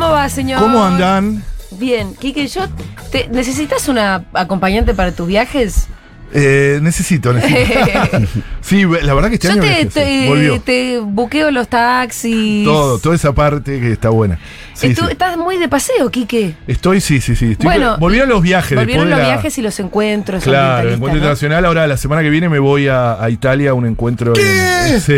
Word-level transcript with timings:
¿Cómo 0.00 0.10
va, 0.12 0.28
señor? 0.28 0.60
¿Cómo 0.60 0.84
andan? 0.84 1.42
Bien. 1.72 2.14
Quique, 2.14 2.46
yo. 2.48 2.66
te- 3.10 3.28
¿Necesitas 3.28 3.88
una 3.88 4.24
acompañante 4.32 4.94
para 4.94 5.12
tus 5.12 5.26
viajes? 5.28 5.86
Eh, 6.32 6.78
necesito, 6.82 7.32
necesito. 7.32 7.78
sí, 8.60 8.84
la 9.02 9.14
verdad 9.14 9.28
que 9.30 9.36
este 9.36 9.48
yo 9.48 9.54
año 9.54 9.62
te, 9.62 9.86
te, 9.86 10.60
te 10.62 10.98
buqueo 10.98 11.50
los 11.50 11.68
taxis. 11.68 12.66
Todo, 12.66 12.98
toda 12.98 13.14
esa 13.14 13.32
parte 13.34 13.80
que 13.80 13.92
está 13.92 14.10
buena. 14.10 14.38
Sí. 14.74 14.88
Estás 15.10 15.38
muy 15.38 15.56
de 15.56 15.68
paseo, 15.68 16.10
Quique. 16.10 16.54
Estoy, 16.66 17.00
sí, 17.00 17.20
sí, 17.22 17.34
sí. 17.34 17.52
Estoy- 17.52 17.64
Bueno, 17.64 17.96
volvieron 17.98 18.28
los 18.28 18.42
viajes. 18.42 18.76
Volvieron 18.76 19.08
los 19.08 19.18
la- 19.18 19.24
viajes 19.24 19.56
y 19.56 19.62
los 19.62 19.80
encuentros. 19.80 20.44
Claro, 20.44 20.88
el 20.88 20.94
encuentro 20.96 21.14
¿no? 21.14 21.16
internacional. 21.16 21.64
Ahora, 21.64 21.86
la 21.86 21.96
semana 21.96 22.20
que 22.22 22.28
viene 22.30 22.50
me 22.50 22.58
voy 22.58 22.88
a, 22.88 23.22
a 23.22 23.30
Italia 23.30 23.70
a 23.70 23.74
un 23.74 23.86
encuentro 23.86 24.34
en- 24.36 25.00
sí, 25.00 25.14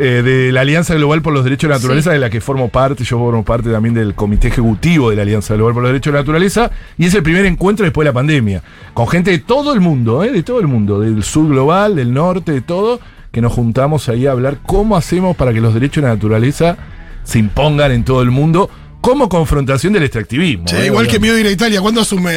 eh, 0.00 0.22
de 0.22 0.50
la 0.50 0.62
Alianza 0.62 0.94
Global 0.94 1.22
por 1.22 1.32
los 1.32 1.44
Derechos 1.44 1.68
de 1.68 1.74
la 1.74 1.76
Naturaleza, 1.76 2.10
Sí. 2.10 2.14
de 2.14 2.20
la 2.20 2.30
que 2.30 2.40
formo 2.40 2.68
parte. 2.68 3.04
Yo 3.04 3.18
formo 3.18 3.44
parte 3.44 3.70
también 3.70 3.94
del 3.94 4.14
Comité 4.14 4.48
Ejecutivo 4.48 5.10
de 5.10 5.16
la 5.16 5.22
Alianza 5.22 5.54
Global 5.54 5.74
por 5.74 5.82
los 5.82 5.90
Derechos 5.90 6.12
de 6.12 6.16
la 6.16 6.22
Naturaleza. 6.22 6.70
Y 6.98 7.06
es 7.06 7.14
el 7.14 7.22
primer 7.22 7.44
encuentro 7.46 7.84
después 7.84 8.04
de 8.04 8.10
la 8.10 8.14
pandemia. 8.14 8.62
Con 8.94 9.06
gente 9.08 9.30
de 9.30 9.38
todo 9.38 9.72
el 9.74 9.80
mundo, 9.80 10.24
¿eh? 10.24 10.32
de 10.32 10.42
todo 10.42 10.58
el 10.60 10.66
mundo, 10.66 11.00
del 11.00 11.22
sur 11.22 11.48
global, 11.48 11.96
del 11.96 12.12
norte, 12.12 12.52
de 12.52 12.60
todo, 12.62 12.98
que 13.30 13.40
nos 13.40 13.52
juntamos 13.52 14.08
ahí 14.08 14.26
a 14.26 14.32
hablar 14.32 14.58
cómo 14.66 14.96
hacemos 14.96 15.36
para 15.36 15.52
que 15.52 15.60
los 15.60 15.74
derechos 15.74 16.02
de 16.02 16.08
la 16.08 16.14
naturaleza 16.14 16.76
se 17.22 17.38
impongan 17.38 17.92
en 17.92 18.02
todo 18.04 18.22
el 18.22 18.30
mundo 18.30 18.70
como 19.00 19.28
confrontación 19.28 19.92
del 19.92 20.02
extractivismo. 20.02 20.66
Che, 20.66 20.82
¿eh? 20.82 20.86
igual 20.86 21.06
que 21.08 21.18
miedo 21.18 21.34
de 21.34 21.40
ir 21.40 21.46
a 21.46 21.50
Italia, 21.50 21.80
¿cuándo 21.80 22.02
asume 22.02 22.30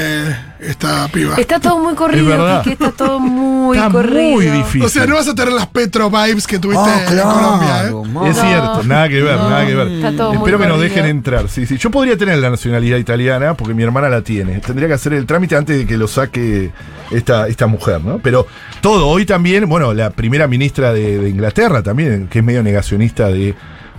esta 0.61 1.07
piba? 1.09 1.35
Está 1.35 1.59
todo 1.59 1.77
muy 1.79 1.93
corrido, 1.93 2.61
Es. 2.61 2.67
Está 2.67 2.91
todo 2.91 3.19
muy 3.19 3.75
Está 3.77 3.89
corrido. 3.89 4.31
muy 4.31 4.45
difícil. 4.45 4.83
O 4.83 4.89
sea, 4.89 5.05
no 5.05 5.15
vas 5.15 5.27
a 5.27 5.35
tener 5.35 5.51
las 5.53 5.67
Petro 5.67 6.09
vibes 6.09 6.47
que 6.47 6.59
tuviste 6.59 6.83
Ah, 6.89 7.01
en 7.01 7.17
Colombia, 7.19 7.83
¿eh? 7.83 8.29
Es 8.29 8.37
No. 8.37 8.43
cierto, 8.43 8.83
nada 8.83 9.09
que 9.09 9.21
ver, 9.21 9.35
No, 9.37 9.49
nada 9.49 9.65
que 9.67 9.75
ver. 9.75 9.87
está 9.89 10.11
todo 10.11 10.29
muy 10.29 10.37
Espero 10.37 10.59
que 10.59 10.67
nos 10.67 10.79
dejen 10.79 11.05
entrar. 11.05 11.49
Sí, 11.49 11.65
sí. 11.65 11.77
Yo 11.77 11.91
podría 11.91 12.17
tener 12.17 12.37
la 12.37 12.49
nacionalidad 12.49 12.97
italiana 12.97 13.55
porque 13.55 13.73
mi 13.73 13.83
hermana 13.83 14.07
la 14.09 14.21
tiene. 14.21 14.59
Tendría 14.59 14.87
que 14.87 14.93
hacer 14.93 15.13
el 15.13 15.25
trámite 15.25 15.55
antes 15.57 15.77
de 15.77 15.85
que 15.85 15.97
lo 15.97 16.07
saque 16.07 16.71
esta, 17.11 17.47
esta 17.49 17.67
mujer, 17.67 18.01
¿no? 18.03 18.19
Pero 18.19 18.47
todo, 18.81 19.07
hoy 19.07 19.25
también, 19.25 19.67
bueno, 19.67 19.93
la 19.93 20.11
primera 20.11 20.47
ministra 20.47 20.93
de, 20.93 21.19
de 21.19 21.29
Inglaterra 21.29 21.83
también, 21.83 22.27
que 22.29 22.39
es 22.39 22.45
medio 22.45 22.63
negacionista 22.63 23.27
de, 23.27 23.53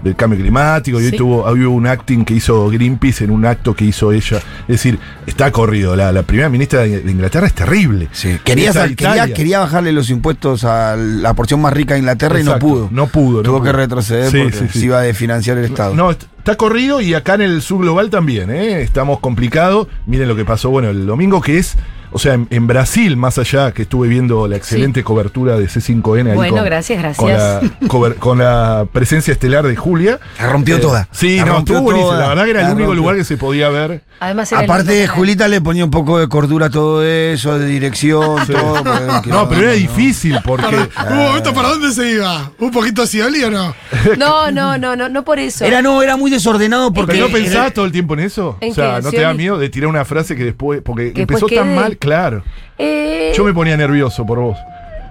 del 0.04 0.14
cambio 0.14 0.38
climático, 0.38 1.00
y 1.00 1.04
hoy 1.06 1.10
Sí. 1.10 1.16
tuvo, 1.16 1.42
hoy 1.44 1.64
hubo 1.64 1.74
un 1.74 1.86
acting 1.86 2.24
que 2.24 2.34
hizo 2.34 2.68
Greenpeace 2.68 3.24
en 3.24 3.30
un 3.30 3.44
acto 3.46 3.74
que 3.74 3.84
hizo 3.86 4.12
ella. 4.12 4.36
Es 4.62 4.66
decir, 4.68 4.98
está 5.26 5.50
corrido. 5.50 5.96
La, 5.96 6.12
la 6.12 6.22
primera 6.22 6.48
ministra 6.50 6.82
de, 6.82 7.10
Inglaterra 7.10 7.46
es 7.46 7.54
terrible. 7.54 8.08
Sí, 8.12 8.36
quería, 8.44 8.72
quería, 8.94 9.32
quería 9.32 9.58
bajarle 9.60 9.92
los 9.92 10.10
impuestos 10.10 10.64
a 10.64 10.94
la 10.96 11.34
porción 11.34 11.60
más 11.62 11.72
rica 11.72 11.94
de 11.94 12.00
Inglaterra 12.00 12.38
Exacto, 12.38 12.66
y 12.66 12.68
no 12.70 12.74
pudo. 12.74 12.88
No 12.92 13.06
pudo. 13.08 13.36
no 13.38 13.42
Tuvo 13.42 13.62
que 13.62 13.70
pudo. 13.70 13.78
retroceder 13.78 14.30
Sí, 14.30 14.38
porque 14.42 14.56
sí, 14.58 14.64
sí. 14.70 14.78
se 14.80 14.84
iba 14.86 14.98
a 14.98 15.02
desfinanciar 15.02 15.58
el 15.58 15.64
Estado. 15.64 15.94
No, 15.94 16.10
est- 16.10 16.24
está 16.38 16.56
corrido 16.56 17.00
y 17.00 17.14
acá 17.14 17.34
en 17.34 17.42
el 17.42 17.62
sur 17.62 17.80
global 17.80 18.10
también, 18.10 18.50
¿eh? 18.50 18.82
Estamos 18.82 19.20
complicados. 19.20 19.88
Miren 20.06 20.28
lo 20.28 20.36
que 20.36 20.44
pasó, 20.44 20.68
bueno, 20.70 20.90
el 20.90 21.06
domingo 21.06 21.40
que 21.40 21.56
es, 21.58 21.74
o 22.14 22.18
sea, 22.18 22.34
en, 22.34 22.46
en 22.50 22.66
Brasil, 22.66 23.16
más 23.16 23.36
allá 23.38 23.72
que 23.72 23.82
estuve 23.82 24.08
viendo 24.08 24.48
la 24.48 24.56
excelente 24.56 25.04
cobertura 25.04 25.56
de 25.58 25.66
C5N 25.66 26.30
ahí 26.30 26.34
Bueno, 26.36 26.56
con, 26.56 26.64
gracias, 26.64 26.98
gracias. 27.02 27.16
Con 27.18 27.30
la, 27.32 27.60
cober- 27.88 28.14
con 28.16 28.38
la 28.38 28.86
presencia 28.92 29.32
estelar 29.32 29.66
de 29.66 29.76
Julia. 29.76 30.18
La 30.38 30.48
rompió 30.48 30.76
Eh, 30.76 30.80
toda. 30.80 31.08
Sí, 31.12 31.36
La 31.36 31.44
no, 31.44 31.52
rompió 31.56 31.74
estuvo 31.74 31.90
buenísimo. 31.92 32.14
La 32.18 32.28
verdad 32.28 32.44
que 32.44 32.50
era 32.50 32.60
el 32.60 32.66
único 32.68 32.78
rompió. 32.86 32.94
lugar 32.94 33.16
que 33.16 33.24
se 33.24 33.36
podía 33.36 33.68
ver. 33.68 34.02
Además, 34.20 34.52
Aparte. 34.52 35.06
Julita 35.08 35.48
le 35.48 35.60
ponía 35.60 35.84
un 35.84 35.90
poco 35.90 36.18
de 36.18 36.28
cordura 36.28 36.66
a 36.66 36.70
todo 36.70 37.04
eso, 37.04 37.58
de 37.58 37.66
dirección, 37.66 38.46
todo. 38.46 38.82
No, 39.26 39.48
pero 39.48 39.62
era 39.62 39.72
difícil 39.72 40.38
porque. 40.44 40.76
Para- 40.94 41.10
un 41.10 41.16
momento, 41.18 41.52
¿para 41.52 41.68
dónde 41.70 41.92
se 41.92 42.12
iba? 42.12 42.50
¿Un 42.58 42.70
poquito 42.70 43.06
Scioli 43.06 43.42
o 43.44 43.50
no? 43.50 43.74
No, 44.16 44.50
no, 44.50 44.78
no, 44.78 44.94
no, 44.96 45.08
no 45.08 45.24
por 45.24 45.38
eso. 45.38 45.64
Era, 45.64 45.82
no, 45.82 46.00
era 46.02 46.16
muy 46.16 46.30
desordenado 46.30 46.92
porque. 46.92 47.12
¿Pero 47.14 47.26
no 47.26 47.32
pensabas 47.32 47.74
todo 47.74 47.84
el 47.84 47.92
tiempo 47.92 48.14
en 48.14 48.20
eso? 48.20 48.56
¿En 48.60 48.70
o 48.70 48.74
sea, 48.74 48.96
qué? 48.96 49.02
¿no 49.02 49.10
te 49.10 49.20
da 49.20 49.34
miedo 49.34 49.58
de 49.58 49.68
tirar 49.68 49.88
una 49.88 50.04
frase 50.04 50.36
que 50.36 50.44
después. 50.44 50.80
Porque 50.84 51.12
Que 51.12 51.22
empezó 51.22 51.46
después 51.46 51.60
tan 51.60 51.74
mal, 51.74 51.96
claro. 52.04 52.42
Eh, 52.78 53.32
Yo 53.36 53.44
me 53.44 53.52
ponía 53.52 53.76
nervioso 53.76 54.24
por 54.24 54.38
vos. 54.38 54.58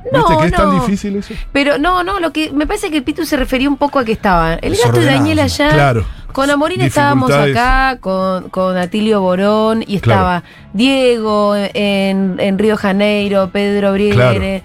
¿Viste 0.04 0.34
No, 0.34 0.40
que 0.40 0.46
es 0.48 0.52
tan 0.52 0.80
difícil 0.80 1.16
eso? 1.16 1.34
Pero 1.52 1.78
no, 1.78 2.04
no, 2.04 2.20
lo 2.20 2.32
que 2.34 2.52
me 2.52 2.68
parece 2.68 2.92
que 2.92 3.02
Pitu 3.02 3.26
se 3.26 3.38
refería 3.38 3.70
un 3.70 3.78
poco 3.78 4.00
a 4.00 4.06
que 4.06 4.12
estaban 4.12 4.60
el 4.62 4.76
gato 4.76 5.00
y 5.00 5.00
Desordenado, 5.00 5.18
Daniel 5.18 5.40
allá. 5.40 5.70
Claro. 5.70 6.06
Con 6.34 6.50
Amorín 6.50 6.82
estábamos 6.82 7.32
acá, 7.32 7.98
con, 8.02 8.50
con 8.50 8.76
Atilio 8.76 9.22
Borón, 9.22 9.84
y 9.86 9.98
estaba 9.98 10.44
Diego 10.74 11.56
en, 11.56 12.38
en 12.40 12.58
Río 12.58 12.76
Janeiro, 12.76 13.50
Pedro 13.52 13.94
Briere. 13.94 14.64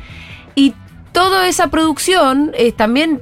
Y 0.54 0.74
toda 1.12 1.46
esa 1.46 1.68
producción 1.68 2.52
eh, 2.54 2.72
también 2.72 3.20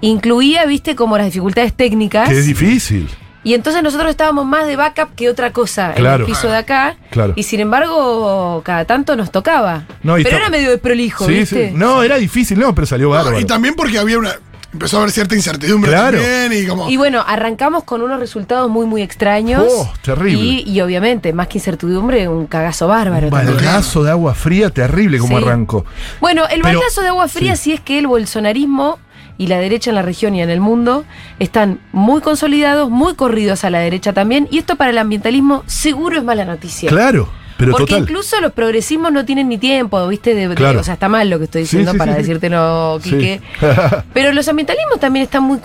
incluía, 0.00 0.64
viste, 0.64 0.96
como 0.96 1.16
las 1.18 1.26
dificultades 1.26 1.74
técnicas. 1.74 2.28
Que 2.28 2.38
es 2.38 2.46
difícil. 2.46 3.08
Y 3.44 3.54
entonces 3.54 3.82
nosotros 3.82 4.08
estábamos 4.10 4.46
más 4.46 4.66
de 4.66 4.76
backup 4.76 5.14
que 5.16 5.28
otra 5.28 5.52
cosa 5.52 5.92
Claro. 5.94 6.24
en 6.24 6.30
el 6.30 6.34
piso 6.36 6.48
de 6.48 6.56
acá. 6.56 6.96
Claro. 7.10 7.32
Y 7.36 7.42
sin 7.42 7.60
embargo, 7.60 8.62
cada 8.64 8.84
tanto 8.84 9.16
nos 9.16 9.30
tocaba. 9.30 9.84
No, 10.02 10.14
Pero 10.14 10.36
era 10.36 10.48
medio 10.48 10.70
de 10.70 10.78
prolijo, 10.78 11.26
Sí, 11.26 11.32
¿viste? 11.32 11.70
sí. 11.70 11.74
No, 11.76 12.02
era 12.02 12.16
difícil, 12.16 12.58
no, 12.58 12.74
pero 12.74 12.86
salió 12.86 13.10
bárbaro. 13.10 13.38
Y 13.40 13.44
también 13.44 13.74
porque 13.74 13.98
había 13.98 14.18
una. 14.18 14.30
Empezó 14.72 14.96
a 14.96 15.00
haber 15.00 15.12
cierta 15.12 15.34
incertidumbre 15.34 15.90
Claro. 15.90 16.18
también 16.18 16.50
y 16.64 16.66
como. 16.66 16.88
Y 16.88 16.96
bueno, 16.96 17.22
arrancamos 17.26 17.84
con 17.84 18.00
unos 18.00 18.18
resultados 18.18 18.70
muy, 18.70 18.86
muy 18.86 19.02
extraños. 19.02 19.64
Oh, 19.68 19.92
terrible. 20.02 20.40
Y, 20.40 20.62
y 20.70 20.80
obviamente, 20.80 21.34
más 21.34 21.48
que 21.48 21.58
incertidumbre, 21.58 22.26
un 22.28 22.46
cagazo 22.46 22.88
bárbaro. 22.88 23.26
Un 23.26 23.32
también. 23.32 23.56
baldazo 23.56 24.02
de 24.02 24.10
agua 24.12 24.34
fría 24.34 24.70
terrible 24.70 25.18
como 25.18 25.38
Sí. 25.38 25.44
arrancó. 25.44 25.84
Bueno, 26.20 26.44
el 26.48 26.62
Pero- 26.62 26.78
baldazo 26.78 27.02
de 27.02 27.08
agua 27.08 27.28
fría 27.28 27.54
sí. 27.56 27.64
sí. 27.64 27.72
es 27.74 27.80
que 27.80 27.98
el 27.98 28.06
bolsonarismo 28.06 28.98
y 29.42 29.46
la 29.48 29.58
derecha 29.58 29.90
en 29.90 29.96
la 29.96 30.02
región 30.02 30.34
y 30.34 30.42
en 30.42 30.50
el 30.50 30.60
mundo 30.60 31.04
están 31.38 31.80
muy 31.92 32.20
consolidados, 32.20 32.90
muy 32.90 33.14
corridos 33.14 33.64
a 33.64 33.70
la 33.70 33.80
derecha 33.80 34.12
también. 34.12 34.46
Y 34.50 34.58
esto 34.58 34.76
para 34.76 34.90
el 34.90 34.98
ambientalismo 34.98 35.64
seguro 35.66 36.16
es 36.18 36.24
mala 36.24 36.44
noticia. 36.44 36.88
Claro, 36.90 37.28
pero 37.58 37.72
Porque 37.72 37.86
total. 37.94 38.02
incluso 38.02 38.40
los 38.40 38.52
progresismos 38.52 39.12
no 39.12 39.24
tienen 39.24 39.48
ni 39.48 39.58
tiempo, 39.58 40.06
¿viste? 40.08 40.34
De, 40.34 40.48
de- 40.48 40.54
Claro. 40.54 40.80
o 40.80 40.82
sea, 40.84 40.94
está 40.94 41.08
mal 41.08 41.28
lo 41.30 41.38
que 41.38 41.44
estoy 41.44 41.62
diciendo 41.62 41.92
sí, 41.92 41.98
para 41.98 42.12
sí, 42.12 42.18
decírtelo, 42.18 43.00
Sí. 43.02 43.10
Quique. 43.10 43.40
Pero 44.14 44.32
los 44.32 44.46
ambientalismos 44.48 45.00
también 45.00 45.24
están 45.24 45.42
muy. 45.42 45.58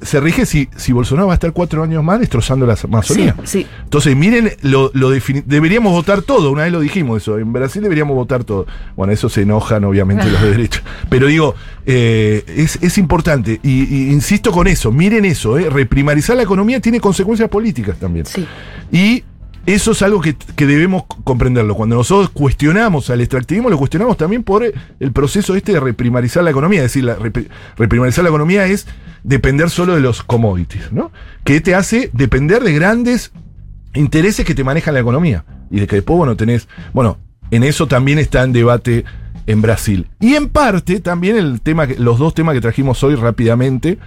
se 0.00 0.20
rige 0.20 0.46
si, 0.46 0.68
si 0.76 0.92
Bolsonaro 0.92 1.28
va 1.28 1.32
a 1.32 1.36
estar 1.36 1.52
cuatro 1.52 1.82
años 1.82 2.02
más 2.04 2.20
destrozando 2.20 2.66
la 2.66 2.76
Amazonía. 2.82 3.34
Sí, 3.44 3.62
sí. 3.62 3.66
Entonces, 3.84 4.16
miren, 4.16 4.52
lo, 4.62 4.90
lo 4.94 5.10
deberíamos 5.10 5.92
votar 5.92 6.22
todo, 6.22 6.50
una 6.50 6.64
vez 6.64 6.72
lo 6.72 6.80
dijimos 6.80 7.22
eso, 7.22 7.38
en 7.38 7.52
Brasil 7.52 7.82
deberíamos 7.82 8.14
votar 8.14 8.44
todo. 8.44 8.66
Bueno, 8.96 9.12
eso 9.12 9.28
se 9.28 9.42
enojan 9.42 9.84
obviamente 9.84 10.30
los 10.30 10.40
de 10.42 10.50
derecha. 10.52 10.82
Pero 11.08 11.26
digo, 11.26 11.54
eh, 11.86 12.44
es, 12.46 12.78
es 12.82 12.98
importante, 12.98 13.60
y, 13.62 13.84
y 13.84 14.12
insisto 14.12 14.52
con 14.52 14.66
eso, 14.66 14.92
miren 14.92 15.24
eso, 15.24 15.58
eh, 15.58 15.70
reprimarizar 15.70 16.36
la 16.36 16.42
economía 16.42 16.80
tiene 16.80 17.00
consecuencias 17.00 17.48
políticas 17.48 17.96
también. 17.98 18.26
Sí. 18.26 18.46
Y 18.92 19.24
eso 19.66 19.92
es 19.92 20.02
algo 20.02 20.20
que, 20.20 20.36
que 20.36 20.66
debemos 20.66 21.04
comprenderlo. 21.24 21.74
Cuando 21.74 21.96
nosotros 21.96 22.30
cuestionamos 22.30 23.10
al 23.10 23.20
extractivismo, 23.20 23.68
lo 23.68 23.78
cuestionamos 23.78 24.16
también 24.16 24.44
por 24.44 24.62
el 24.64 25.12
proceso 25.12 25.56
este 25.56 25.72
de 25.72 25.80
reprimarizar 25.80 26.44
la 26.44 26.50
economía. 26.50 26.84
Es 26.84 26.94
decir, 26.94 27.04
reprimarizar 27.76 28.22
la 28.22 28.30
economía 28.30 28.66
es 28.66 28.86
depender 29.24 29.68
solo 29.68 29.94
de 29.94 30.00
los 30.00 30.22
commodities, 30.22 30.92
¿no? 30.92 31.10
Que 31.42 31.60
te 31.60 31.74
hace 31.74 32.10
depender 32.12 32.62
de 32.62 32.72
grandes 32.72 33.32
intereses 33.94 34.46
que 34.46 34.54
te 34.54 34.62
manejan 34.62 34.94
la 34.94 35.00
economía. 35.00 35.44
Y 35.68 35.80
de 35.80 35.88
que 35.88 35.96
después, 35.96 36.16
bueno, 36.16 36.36
tenés. 36.36 36.68
Bueno, 36.92 37.18
en 37.50 37.64
eso 37.64 37.88
también 37.88 38.20
está 38.20 38.44
en 38.44 38.52
debate 38.52 39.04
en 39.46 39.62
Brasil. 39.62 40.08
Y 40.20 40.34
en 40.34 40.48
parte 40.48 41.00
también 41.00 41.36
el 41.36 41.60
tema 41.60 41.86
los 41.98 42.18
dos 42.18 42.34
temas 42.34 42.54
que 42.54 42.60
trajimos 42.60 43.02
hoy 43.02 43.16
rápidamente, 43.16 43.98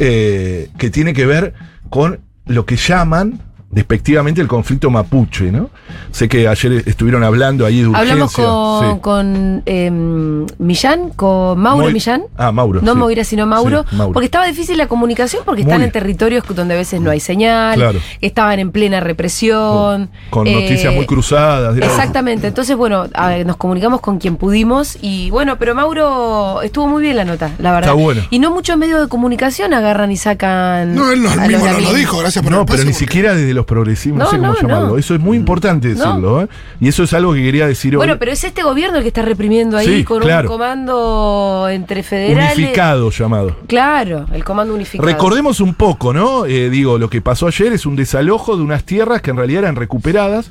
eh, 0.00 0.68
que 0.78 0.90
tiene 0.90 1.12
que 1.12 1.26
ver 1.26 1.54
con 1.90 2.20
lo 2.46 2.66
que 2.66 2.76
llaman 2.76 3.40
despectivamente 3.70 4.40
el 4.40 4.48
conflicto 4.48 4.90
mapuche, 4.90 5.50
¿no? 5.52 5.70
Sé 6.10 6.28
que 6.28 6.48
ayer 6.48 6.82
estuvieron 6.86 7.24
hablando 7.24 7.66
ahí 7.66 7.80
de 7.80 7.88
urgencia. 7.88 8.12
Hablamos 8.12 8.32
con, 8.32 8.94
sí. 8.94 9.00
con 9.00 9.62
em, 9.66 10.46
Millán, 10.58 11.10
con 11.10 11.58
Mauro 11.58 11.90
Millán. 11.90 12.22
Ah, 12.36 12.52
Mauro. 12.52 12.80
No 12.82 12.92
sí. 12.92 12.98
Moira, 12.98 13.24
sino 13.24 13.44
Mauro, 13.46 13.84
Sí, 13.90 13.96
Mauro. 13.96 14.12
Porque 14.14 14.24
estaba 14.26 14.46
difícil 14.46 14.78
la 14.78 14.86
comunicación 14.88 15.42
porque 15.44 15.62
Muy. 15.62 15.72
están 15.72 15.82
en 15.82 15.92
territorios 15.92 16.44
donde 16.48 16.74
a 16.74 16.76
veces 16.78 17.00
no 17.00 17.10
hay 17.10 17.20
señal, 17.20 17.74
Claro. 17.76 17.98
estaban 18.20 18.58
en 18.60 18.70
plena 18.70 19.00
represión. 19.00 20.10
Con 20.30 20.46
eh, 20.46 20.54
noticias 20.54 20.94
muy 20.94 21.04
cruzadas. 21.06 21.74
digamos. 21.74 21.94
Exactamente, 21.96 22.46
entonces 22.46 22.76
bueno, 22.76 23.06
a 23.14 23.28
ver, 23.28 23.46
nos 23.46 23.56
comunicamos 23.56 24.00
con 24.00 24.18
quien 24.18 24.36
pudimos 24.36 24.96
y 25.02 25.30
bueno, 25.30 25.58
pero 25.58 25.74
Mauro 25.74 26.62
estuvo 26.62 26.86
muy 26.88 27.02
bien 27.02 27.16
la 27.16 27.24
nota, 27.24 27.50
la 27.58 27.72
verdad. 27.72 27.90
Está 27.90 28.02
bueno. 28.02 28.22
Y 28.30 28.38
no 28.38 28.50
muchos 28.52 28.76
medios 28.78 29.00
de 29.00 29.08
comunicación 29.08 29.74
agarran 29.74 30.10
y 30.12 30.16
sacan. 30.16 30.94
No, 30.94 31.10
él 31.10 31.22
no, 31.22 31.28
a 31.30 31.32
él 31.46 31.52
los 31.52 31.62
mismo 31.62 31.66
no 31.72 31.80
lo 31.80 31.94
dijo, 31.94 32.18
gracias 32.18 32.42
por 32.42 32.52
No, 32.52 32.60
el 32.60 32.66
pero 32.66 32.78
ni 32.78 32.84
porque- 32.92 32.98
siquiera 32.98 33.34
desde 33.34 33.52
los 33.56 33.66
progresivos, 33.66 34.18
no, 34.18 34.24
No, 34.24 34.30
sé 34.30 34.36
cómo 34.36 34.52
no, 34.52 34.60
llamarlo. 34.60 34.98
Eso 34.98 35.14
es 35.14 35.20
muy 35.20 35.36
importante 35.36 35.88
decirlo, 35.88 36.42
¿eh? 36.42 36.48
Y 36.80 36.88
eso 36.88 37.02
es 37.02 37.12
algo 37.12 37.32
que 37.34 37.42
quería 37.42 37.66
decir 37.66 37.94
hoy. 37.94 37.98
Bueno, 37.98 38.16
pero 38.18 38.30
es 38.32 38.44
este 38.44 38.62
gobierno 38.62 38.98
el 38.98 39.02
que 39.02 39.08
está 39.08 39.22
reprimiendo 39.22 39.76
ahí 39.76 39.86
Sí, 39.86 40.04
con 40.04 40.20
claro. 40.20 40.48
un 40.48 40.54
comando 40.54 41.68
entre 41.70 42.02
federales. 42.02 42.56
Unificado 42.56 43.10
llamado. 43.10 43.56
Claro, 43.66 44.26
el 44.32 44.44
comando 44.44 44.74
unificado. 44.74 45.06
Recordemos 45.06 45.60
un 45.60 45.74
poco, 45.74 46.12
¿no? 46.12 46.46
Eh, 46.46 46.70
digo, 46.70 46.98
lo 46.98 47.10
que 47.10 47.20
pasó 47.20 47.46
ayer 47.48 47.72
es 47.72 47.86
un 47.86 47.96
desalojo 47.96 48.56
de 48.56 48.62
unas 48.62 48.84
tierras 48.84 49.22
que 49.22 49.30
en 49.30 49.36
realidad 49.36 49.64
eran 49.64 49.76
recuperadas. 49.76 50.50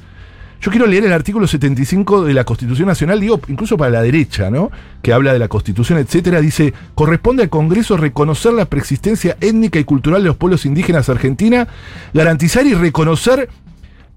Yo 0.61 0.71
quiero 0.71 0.87
leer 0.87 1.05
el 1.05 1.13
artículo 1.13 1.47
75 1.47 2.23
de 2.23 2.33
la 2.33 2.43
Constitución 2.43 2.87
Nacional, 2.87 3.19
digo, 3.19 3.39
incluso 3.47 3.77
para 3.77 3.91
la 3.91 4.01
derecha, 4.01 4.49
¿no? 4.49 4.71
Que 5.01 5.13
habla 5.13 5.33
de 5.33 5.39
la 5.39 5.47
Constitución, 5.47 5.99
etcétera. 5.99 6.41
Dice: 6.41 6.73
corresponde 6.95 7.43
al 7.43 7.49
Congreso 7.49 7.97
reconocer 7.97 8.53
la 8.53 8.65
preexistencia 8.65 9.37
étnica 9.41 9.79
y 9.79 9.83
cultural 9.83 10.23
de 10.23 10.29
los 10.29 10.37
pueblos 10.37 10.65
indígenas 10.65 11.09
Argentina, 11.09 11.67
garantizar 12.13 12.65
y 12.65 12.73
reconocer 12.73 13.49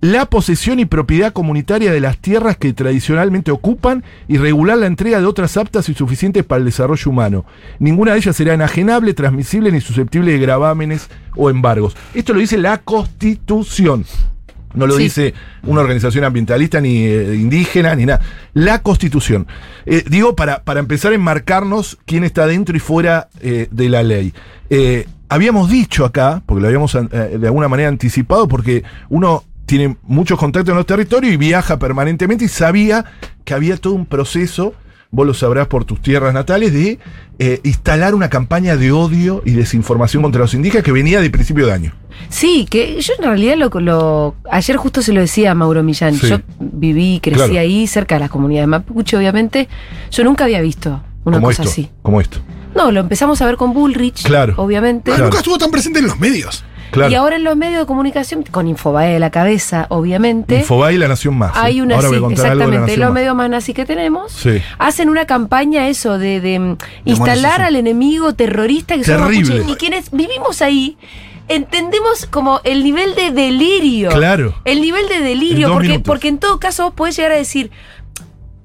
la 0.00 0.26
posesión 0.26 0.78
y 0.78 0.84
propiedad 0.84 1.32
comunitaria 1.32 1.92
de 1.92 2.00
las 2.00 2.18
tierras 2.18 2.56
que 2.56 2.72
tradicionalmente 2.72 3.50
ocupan 3.50 4.04
y 4.28 4.38
regular 4.38 4.78
la 4.78 4.86
entrega 4.86 5.18
de 5.18 5.26
otras 5.26 5.56
aptas 5.56 5.88
y 5.88 5.94
suficientes 5.94 6.44
para 6.44 6.60
el 6.60 6.66
desarrollo 6.66 7.10
humano. 7.10 7.44
Ninguna 7.80 8.12
de 8.12 8.18
ellas 8.18 8.36
será 8.36 8.54
enajenable, 8.54 9.12
transmisible 9.14 9.72
ni 9.72 9.80
susceptible 9.80 10.32
de 10.32 10.38
gravámenes 10.38 11.08
o 11.34 11.50
embargos. 11.50 11.96
Esto 12.14 12.32
lo 12.32 12.40
dice 12.40 12.58
la 12.58 12.78
Constitución. 12.78 14.04
No 14.74 14.86
lo 14.86 14.94
Sí. 14.96 15.04
dice 15.04 15.34
una 15.64 15.80
organización 15.80 16.24
ambientalista 16.24 16.80
ni 16.80 17.04
eh, 17.04 17.34
indígena 17.34 17.94
ni 17.94 18.06
nada. 18.06 18.20
La 18.54 18.82
Constitución. 18.82 19.46
Eh, 19.86 20.04
digo, 20.08 20.36
para, 20.36 20.62
para 20.62 20.80
empezar 20.80 21.12
a 21.12 21.14
enmarcarnos 21.14 21.98
quién 22.04 22.24
está 22.24 22.46
dentro 22.46 22.76
y 22.76 22.80
fuera 22.80 23.28
eh, 23.40 23.68
de 23.70 23.88
la 23.88 24.02
ley. 24.02 24.32
Habíamos 25.30 25.70
dicho 25.70 26.04
acá, 26.04 26.42
porque 26.46 26.62
lo 26.62 26.68
habíamos 26.68 26.92
de 26.94 27.46
alguna 27.46 27.68
manera 27.68 27.88
anticipado, 27.90 28.48
porque 28.48 28.82
uno 29.10 29.44
tiene 29.66 29.96
muchos 30.02 30.38
contactos 30.38 30.70
en 30.72 30.76
los 30.76 30.86
territorios 30.86 31.34
y 31.34 31.36
viaja 31.36 31.78
permanentemente 31.78 32.46
y 32.46 32.48
sabía 32.48 33.04
que 33.44 33.52
había 33.52 33.76
todo 33.76 33.92
un 33.92 34.06
proceso, 34.06 34.72
vos 35.10 35.26
lo 35.26 35.34
sabrás 35.34 35.66
por 35.68 35.84
tus 35.84 36.00
tierras 36.02 36.34
natales, 36.34 36.72
de 36.72 36.98
eh, 37.38 37.60
instalar 37.64 38.14
una 38.14 38.28
campaña 38.28 38.76
de 38.76 38.92
odio 38.92 39.42
y 39.44 39.52
desinformación 39.52 40.22
contra 40.22 40.40
los 40.42 40.54
indígenas 40.54 40.84
que 40.84 40.92
venía 40.92 41.20
de 41.20 41.30
principio 41.30 41.66
de 41.66 41.72
año. 41.72 41.92
Sí, 42.28 42.66
que 42.68 43.00
yo 43.00 43.12
en 43.18 43.24
realidad 43.24 43.56
lo, 43.56 43.68
lo 43.80 44.34
ayer 44.50 44.76
justo 44.76 45.00
se 45.02 45.12
lo 45.12 45.20
decía 45.20 45.52
a 45.52 45.54
Mauro 45.54 45.82
Millán. 45.82 46.14
Sí. 46.16 46.28
Yo 46.28 46.38
viví 46.58 47.14
y 47.16 47.20
crecí 47.20 47.36
Claro. 47.38 47.58
ahí 47.58 47.86
cerca 47.86 48.16
de 48.16 48.20
la 48.20 48.28
comunidad 48.28 48.62
de 48.62 48.66
Mapuche, 48.66 49.16
obviamente. 49.16 49.68
Yo 50.10 50.24
nunca 50.24 50.44
había 50.44 50.60
visto 50.60 51.00
una 51.24 51.36
como 51.38 51.46
cosa 51.48 51.62
esto. 51.62 51.72
así. 51.72 51.88
Como 52.02 52.20
esto. 52.20 52.38
No, 52.74 52.90
lo 52.92 53.00
empezamos 53.00 53.40
a 53.40 53.46
ver 53.46 53.56
con 53.56 53.72
Bullrich, 53.72 54.24
Claro. 54.24 54.54
obviamente. 54.56 55.02
Pero 55.04 55.16
Claro. 55.16 55.26
nunca 55.30 55.38
estuvo 55.38 55.58
tan 55.58 55.70
presente 55.70 56.00
en 56.00 56.06
los 56.06 56.18
medios. 56.18 56.64
Claro. 56.90 57.10
Y 57.10 57.14
ahora 57.14 57.36
en 57.36 57.44
los 57.44 57.56
medios 57.56 57.80
de 57.80 57.86
comunicación, 57.86 58.42
con 58.50 58.66
Infobae 58.66 59.12
de 59.12 59.18
la 59.18 59.30
cabeza, 59.30 59.86
obviamente. 59.90 60.56
Infobae 60.58 60.94
y 60.94 60.98
la 60.98 61.08
Nación 61.08 61.36
Más. 61.36 61.52
Hay 61.54 61.80
una, 61.80 61.96
Ahora 61.96 62.08
voy 62.08 62.16
a 62.16 62.20
sí, 62.20 62.24
contar 62.24 62.46
algo 62.46 62.58
de 62.58 62.58
la 62.58 62.64
exactamente, 62.66 62.92
Nación 62.92 63.06
los 63.06 63.14
medios 63.14 63.34
más 63.36 63.50
nazi 63.50 63.74
que 63.74 63.84
tenemos, 63.86 64.32
Sí. 64.32 64.62
hacen 64.78 65.08
una 65.08 65.26
campaña 65.26 65.88
eso 65.88 66.18
de, 66.18 66.40
de, 66.40 66.58
mm, 66.58 66.76
instalar 67.04 67.60
al 67.62 67.76
enemigo 67.76 68.34
terrorista 68.34 68.96
que 68.96 69.04
son 69.04 69.22
Terrible. 69.26 69.54
mapuches. 69.56 69.72
Y 69.72 69.76
quienes 69.76 70.10
vivimos 70.10 70.62
ahí, 70.62 70.96
entendemos 71.48 72.26
como 72.26 72.60
el 72.64 72.84
nivel 72.84 73.14
de 73.14 73.30
delirio. 73.32 74.10
Claro. 74.10 74.54
El 74.64 74.80
nivel 74.80 75.08
de 75.08 75.20
delirio, 75.20 75.72
porque, 75.72 75.88
minutos. 75.88 76.06
porque 76.06 76.28
en 76.28 76.38
todo 76.38 76.58
caso 76.60 76.84
vos 76.84 76.94
podés 76.94 77.16
llegar 77.16 77.32
a 77.32 77.36
decir, 77.36 77.70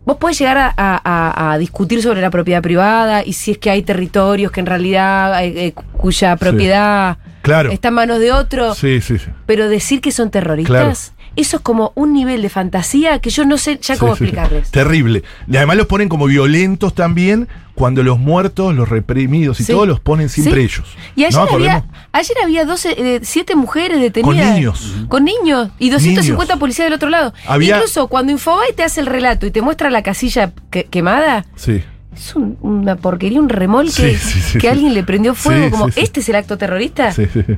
vos 0.06 0.18
podés 0.18 0.38
llegar 0.40 0.58
a, 0.58 0.74
a- 0.76 1.02
a- 1.04 1.54
a 1.54 1.58
discutir 1.58 2.02
sobre 2.02 2.20
la 2.22 2.30
propiedad 2.30 2.62
privada 2.62 3.24
y 3.26 3.34
si 3.34 3.52
es 3.52 3.58
que 3.58 3.70
hay 3.70 3.84
territorios 3.84 4.52
que 4.52 4.60
en 4.60 4.66
realidad, 4.66 5.44
eh, 5.46 5.68
eh, 5.68 5.74
cuya 5.98 6.36
propiedad 6.36 7.18
Claro. 7.44 7.72
está 7.72 7.90
en 7.90 7.94
manos 7.94 8.20
de 8.20 8.32
otro, 8.32 8.74
Sí, 8.74 9.00
sí, 9.02 9.20
sí. 9.20 9.28
pero 9.46 9.70
decir 9.70 10.02
que 10.02 10.12
son 10.12 10.32
terroristas, 10.32 11.14
eso 11.36 11.58
es 11.58 11.64
como 11.64 11.92
un 11.96 12.14
nivel 12.14 12.42
de 12.42 12.50
fantasía 12.50 13.20
que 13.20 13.30
yo 13.30 13.44
no 13.46 13.58
sé 13.58 13.78
ya 13.82 13.98
cómo 13.98 14.14
explicarles. 14.14 14.72
Terrible. 14.72 15.24
Y 15.52 15.58
además 15.58 15.78
los 15.78 15.88
ponen 15.88 16.08
como 16.10 16.26
violentos 16.28 16.94
también 16.96 17.48
cuando 17.76 18.04
los 18.04 18.20
muertos, 18.20 18.76
los 18.76 18.88
reprimidos 18.88 19.60
y 19.60 19.66
todos 19.66 19.88
los 19.88 20.00
ponen 20.00 20.30
siempre 20.30 20.62
ellos. 20.62 20.86
Y 21.16 21.24
ayer, 21.26 21.40
¿No? 21.42 21.48
había, 21.56 21.86
ayer 22.12 22.38
había 22.44 22.66
12, 22.66 22.96
eh, 23.16 23.20
siete 23.24 23.56
mujeres 23.56 24.00
detenidas. 24.00 24.46
Con 24.46 24.54
niños. 24.56 24.94
Con 25.10 25.26
niños. 25.26 25.70
Y 25.80 25.90
250 25.90 26.54
Niños. 26.54 26.60
policías 26.60 26.86
del 26.86 26.94
otro 26.94 27.10
lado. 27.10 27.34
Había- 27.48 27.78
Incluso 27.78 28.08
cuando 28.10 28.32
Infobae 28.32 28.72
te 28.74 28.84
hace 28.84 29.02
el 29.02 29.08
relato 29.08 29.48
y 29.48 29.52
te 29.52 29.64
muestra 29.64 29.90
la 29.90 30.04
casilla 30.04 30.54
que- 30.70 30.84
quemada, 30.86 31.46
Sí. 31.56 31.82
Es 32.16 32.36
un- 32.36 32.58
una 32.62 32.96
porquería, 32.96 33.40
un 33.40 33.50
remolque 33.50 33.92
Sí, 33.92 34.16
sí, 34.16 34.40
sí, 34.42 34.54
que 34.54 34.62
sí. 34.62 34.68
alguien 34.68 34.94
le 34.94 35.04
prendió 35.04 35.36
fuego. 35.36 35.66
Sí, 35.66 35.72
como, 35.72 35.86
sí, 35.88 35.92
sí. 35.96 36.00
¿este 36.02 36.20
es 36.20 36.30
el 36.30 36.36
acto 36.36 36.58
terrorista? 36.58 37.12
Sí, 37.12 37.26
sí, 37.32 37.42
sí. 37.46 37.58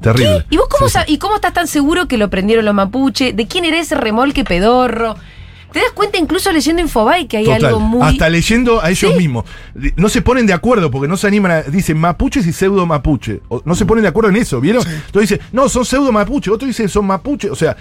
Terrible. 0.00 0.44
¿Y 0.50 0.56
vos 0.56 0.66
cómo, 0.68 0.88
Sí, 0.88 0.98
¿Y 1.06 1.18
cómo 1.18 1.36
estás 1.36 1.52
tan 1.52 1.66
seguro 1.68 2.08
que 2.08 2.18
lo 2.18 2.28
prendieron 2.28 2.64
los 2.64 2.74
mapuche? 2.74 3.32
¿De 3.32 3.46
quién 3.46 3.64
era 3.64 3.78
ese 3.78 3.94
remolque 3.94 4.42
pedorro? 4.44 5.14
¿Te 5.72 5.78
das 5.78 5.92
cuenta 5.94 6.18
incluso 6.18 6.52
leyendo 6.52 6.82
Infobae 6.82 7.26
que 7.26 7.38
hay 7.38 7.44
Total. 7.44 7.64
algo 7.64 7.80
muy... 7.80 8.02
Hasta 8.02 8.28
leyendo 8.28 8.82
a 8.82 8.90
ellos 8.90 9.12
Sí. 9.12 9.16
mismos. 9.18 9.44
No 9.96 10.08
se 10.10 10.20
ponen 10.20 10.44
de 10.46 10.52
acuerdo 10.52 10.90
porque 10.90 11.08
no 11.08 11.16
se 11.16 11.28
animan 11.28 11.50
a. 11.52 11.62
Dicen 11.62 11.96
mapuches 11.98 12.46
y 12.46 12.52
pseudo 12.52 12.84
mapuche. 12.84 13.40
O- 13.48 13.62
No 13.64 13.74
se 13.74 13.86
ponen 13.86 14.02
de 14.02 14.08
acuerdo 14.08 14.28
en 14.28 14.36
eso, 14.36 14.60
¿vieron? 14.60 14.82
Entonces 15.06 15.30
dice, 15.30 15.40
no, 15.52 15.70
son 15.70 15.86
pseudo 15.86 16.12
mapuche. 16.12 16.50
Otro 16.50 16.66
dice, 16.68 16.88
son 16.88 17.06
mapuche. 17.06 17.48
O 17.48 17.54
sea, 17.56 17.74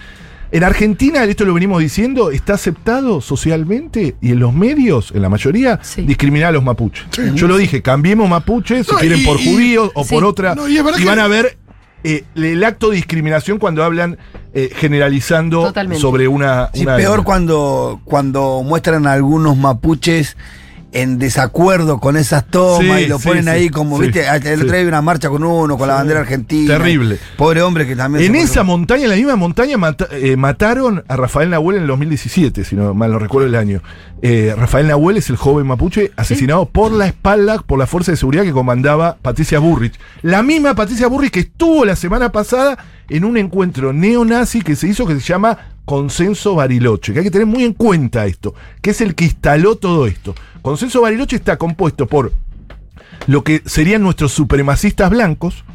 en 0.51 0.63
Argentina, 0.63 1.23
esto 1.23 1.45
lo 1.45 1.53
venimos 1.53 1.81
diciendo, 1.81 2.29
está 2.31 2.53
aceptado 2.55 3.21
socialmente 3.21 4.15
y 4.21 4.31
en 4.31 4.39
los 4.39 4.53
medios, 4.53 5.11
en 5.15 5.21
la 5.21 5.29
mayoría, 5.29 5.79
Sí. 5.81 6.01
discriminar 6.01 6.49
a 6.49 6.51
los 6.51 6.63
mapuches. 6.63 7.05
Sí. 7.11 7.21
Yo 7.35 7.47
lo 7.47 7.57
dije, 7.57 7.81
cambiemos 7.81 8.29
mapuche, 8.29 8.83
si 8.83 8.91
No, 8.91 8.97
quieren 8.97 9.19
y- 9.19 9.25
por 9.25 9.39
y- 9.39 9.45
judíos 9.53 9.91
o 9.93 10.03
Sí. 10.03 10.13
por 10.13 10.25
otra. 10.25 10.55
No, 10.55 10.67
y 10.67 10.77
van 10.79 11.19
a 11.19 11.27
ver 11.27 11.57
eh, 12.03 12.23
el 12.33 12.63
acto 12.63 12.89
de 12.89 12.95
discriminación 12.95 13.59
cuando 13.59 13.83
hablan 13.83 14.17
eh, 14.55 14.71
generalizando 14.75 15.65
Totalmente. 15.67 16.01
sobre 16.01 16.27
una. 16.27 16.69
Sí, 16.73 16.81
una- 16.81 16.97
peor 16.97 17.23
cuando, 17.23 18.01
cuando 18.05 18.63
muestran 18.65 19.05
a 19.05 19.13
algunos 19.13 19.55
mapuches 19.55 20.35
en 20.93 21.17
desacuerdo 21.19 21.99
con 21.99 22.17
esas 22.17 22.45
tomas 22.47 22.79
Sí, 22.97 23.03
y 23.05 23.07
lo 23.07 23.17
sí, 23.19 23.27
ponen 23.27 23.43
sí, 23.45 23.49
ahí 23.49 23.69
como, 23.69 23.97
viste, 23.97 24.25
el 24.27 24.61
otro 24.63 24.75
día 24.77 24.87
una 24.87 25.01
marcha 25.01 25.29
con 25.29 25.43
uno, 25.43 25.77
con 25.77 25.87
la 25.87 25.95
bandera 25.95 26.19
argentina. 26.21 26.77
Terrible. 26.77 27.17
Pobre 27.37 27.61
hombre 27.61 27.87
que 27.87 27.95
también. 27.95 28.25
En 28.25 28.35
esa 28.35 28.63
montaña, 28.63 29.03
en 29.05 29.09
la 29.11 29.15
misma 29.15 29.35
montaña, 29.37 29.77
mata- 29.77 30.07
eh, 30.11 30.35
mataron 30.35 31.03
a 31.07 31.15
Rafael 31.15 31.49
Nahuel 31.49 31.77
en 31.77 31.81
el 31.83 31.87
2017, 31.87 32.63
si 32.65 32.75
no 32.75 32.93
mal 32.93 33.11
no 33.11 33.19
recuerdo 33.19 33.47
el 33.47 33.55
año. 33.55 33.81
Eh, 34.21 34.53
Rafael 34.57 34.87
Nahuel 34.87 35.17
es 35.17 35.29
el 35.29 35.35
joven 35.37 35.65
mapuche 35.65 36.11
asesinado 36.17 36.65
por 36.67 36.91
la 36.91 37.07
espalda 37.07 37.59
por 37.65 37.79
la 37.79 37.87
fuerza 37.87 38.11
de 38.11 38.17
seguridad 38.17 38.43
que 38.43 38.51
comandaba 38.51 39.17
Patricia 39.21 39.59
Burrich. 39.59 39.93
La 40.21 40.43
misma 40.43 40.75
Patricia 40.75 41.07
Burrich 41.07 41.31
que 41.31 41.39
estuvo 41.39 41.85
la 41.85 41.95
semana 41.95 42.31
pasada 42.31 42.77
en 43.09 43.25
un 43.25 43.37
encuentro 43.37 43.93
neonazi 43.93 44.61
que 44.61 44.75
se 44.75 44.87
hizo 44.87 45.07
que 45.07 45.13
se 45.15 45.21
llama 45.21 45.57
Consenso 45.91 46.55
Bariloche, 46.55 47.11
que 47.11 47.19
hay 47.19 47.25
que 47.25 47.31
tener 47.31 47.47
muy 47.47 47.65
en 47.65 47.73
cuenta 47.73 48.25
esto, 48.25 48.55
que 48.81 48.91
es 48.91 49.01
el 49.01 49.13
que 49.13 49.25
instaló 49.25 49.75
todo 49.75 50.07
esto. 50.07 50.33
Consenso 50.61 51.01
Bariloche 51.01 51.35
está 51.35 51.57
compuesto 51.57 52.07
por 52.07 52.31
lo 53.27 53.43
que 53.43 53.61
serían 53.65 54.01
nuestros 54.01 54.31
supremacistas 54.31 55.09
blancos, 55.09 55.65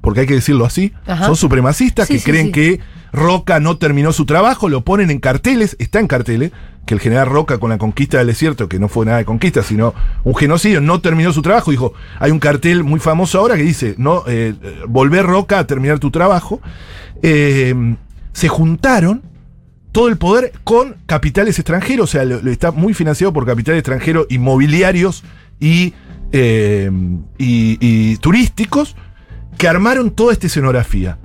porque 0.00 0.20
hay 0.20 0.26
que 0.28 0.34
decirlo 0.34 0.64
así, 0.64 0.92
Ajá. 1.08 1.26
son 1.26 1.34
supremacistas 1.34 2.06
Sí, 2.06 2.12
que 2.14 2.18
sí, 2.20 2.24
creen 2.30 2.46
sí. 2.46 2.52
que 2.52 2.80
Roca 3.12 3.58
no 3.58 3.76
terminó 3.76 4.12
su 4.12 4.26
trabajo, 4.26 4.68
lo 4.68 4.82
ponen 4.82 5.10
en 5.10 5.18
carteles, 5.18 5.74
está 5.80 5.98
en 5.98 6.06
carteles, 6.06 6.52
que 6.86 6.94
el 6.94 7.00
general 7.00 7.26
Roca 7.26 7.58
con 7.58 7.70
la 7.70 7.78
conquista 7.78 8.18
del 8.18 8.28
desierto, 8.28 8.68
que 8.68 8.78
no 8.78 8.86
fue 8.86 9.06
nada 9.06 9.18
de 9.18 9.24
conquista, 9.24 9.64
sino 9.64 9.92
un 10.22 10.36
genocidio, 10.36 10.80
no 10.82 11.00
terminó 11.00 11.32
su 11.32 11.42
trabajo, 11.42 11.72
dijo, 11.72 11.94
hay 12.20 12.30
un 12.30 12.38
cartel 12.38 12.84
muy 12.84 13.00
famoso 13.00 13.40
ahora 13.40 13.56
que 13.56 13.64
dice, 13.64 13.96
no, 13.98 14.22
eh, 14.28 14.54
eh, 14.62 14.82
volver 14.86 15.26
Roca 15.26 15.58
a 15.58 15.66
terminar 15.66 15.98
tu 15.98 16.12
trabajo. 16.12 16.60
Eh, 17.24 17.96
se 18.32 18.46
juntaron 18.46 19.33
todo 19.94 20.08
el 20.08 20.16
poder 20.16 20.52
con 20.64 20.96
capitales 21.06 21.56
extranjeros, 21.60 22.10
o 22.10 22.12
sea, 22.12 22.24
lo- 22.24 22.42
lo 22.42 22.50
está 22.50 22.72
muy 22.72 22.94
financiado 22.94 23.32
por 23.32 23.46
capitales 23.46 23.78
extranjeros 23.78 24.26
inmobiliarios 24.28 25.22
y, 25.60 25.94
eh, 26.32 26.90
y- 27.38 27.78
y 27.80 28.16
turísticos 28.16 28.96
que 29.56 29.68
armaron 29.68 30.10
toda 30.10 30.32
esta 30.32 30.48
escenografía. 30.48 31.16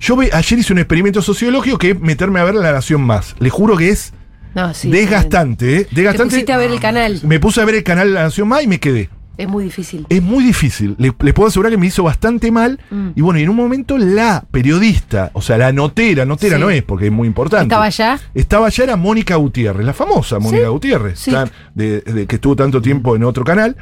Yo 0.00 0.16
ve- 0.16 0.28
ayer 0.34 0.58
hice 0.58 0.74
un 0.74 0.80
experimento 0.80 1.22
sociológico 1.22 1.78
que 1.78 1.92
es 1.92 2.00
meterme 2.00 2.40
a 2.40 2.44
ver 2.44 2.54
La 2.56 2.72
Nación 2.72 3.00
Más. 3.00 3.34
Le 3.38 3.48
juro 3.48 3.74
que 3.78 3.88
es 3.88 4.12
No, 4.54 4.74
sí. 4.74 4.90
desgastante, 4.90 5.76
¿eh? 5.78 5.84
Te 5.86 5.94
Desgastante. 5.96 6.32
pusiste 6.34 6.52
a 6.52 6.58
ver 6.58 6.70
el 6.72 6.80
canal. 6.80 7.20
Me 7.24 7.40
puse 7.40 7.62
a 7.62 7.64
ver 7.64 7.76
el 7.76 7.84
canal 7.84 8.12
La 8.12 8.24
Nación 8.24 8.48
Más 8.48 8.62
y 8.62 8.66
me 8.66 8.80
quedé. 8.80 9.08
Es 9.36 9.48
muy 9.48 9.64
difícil. 9.64 10.04
Es 10.10 10.22
muy 10.22 10.44
difícil. 10.44 10.94
Le- 10.98 11.14
Les 11.20 11.32
puedo 11.34 11.48
asegurar 11.48 11.72
que 11.72 11.78
me 11.78 11.86
hizo 11.86 12.02
bastante 12.02 12.50
mal. 12.50 12.78
Mm. 12.90 13.08
Y 13.14 13.20
bueno, 13.22 13.40
y 13.40 13.44
en 13.44 13.48
un 13.48 13.56
momento 13.56 13.96
la 13.96 14.44
periodista, 14.50 15.30
o 15.32 15.40
sea, 15.40 15.56
la 15.56 15.72
notera, 15.72 16.24
notera 16.26 16.56
Sí. 16.56 16.60
no 16.62 16.68
es 16.70 16.82
porque 16.82 17.06
es 17.06 17.12
muy 17.12 17.26
importante. 17.26 17.64
¿Estaba 17.64 17.84
allá? 17.86 18.20
Estaba 18.34 18.66
allá, 18.66 18.84
era 18.84 18.96
Mónica 18.96 19.36
Gutiérrez, 19.36 19.86
la 19.86 19.94
famosa 19.94 20.38
Mónica 20.38 20.64
Sí, 20.64 20.70
Gutiérrez, 20.70 21.18
sí. 21.18 21.30
tan- 21.30 21.50
de, 21.74 22.00
de 22.02 22.26
que 22.26 22.34
estuvo 22.36 22.54
tanto 22.54 22.82
tiempo 22.82 23.16
en 23.16 23.24
otro 23.24 23.42
canal. 23.44 23.76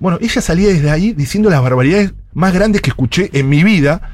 Bueno, 0.00 0.18
ella 0.20 0.40
salía 0.40 0.68
desde 0.68 0.90
ahí 0.90 1.12
diciendo 1.12 1.50
las 1.50 1.62
barbaridades 1.62 2.14
más 2.32 2.52
grandes 2.52 2.80
que 2.80 2.90
escuché 2.90 3.30
en 3.32 3.48
mi 3.48 3.64
vida 3.64 4.10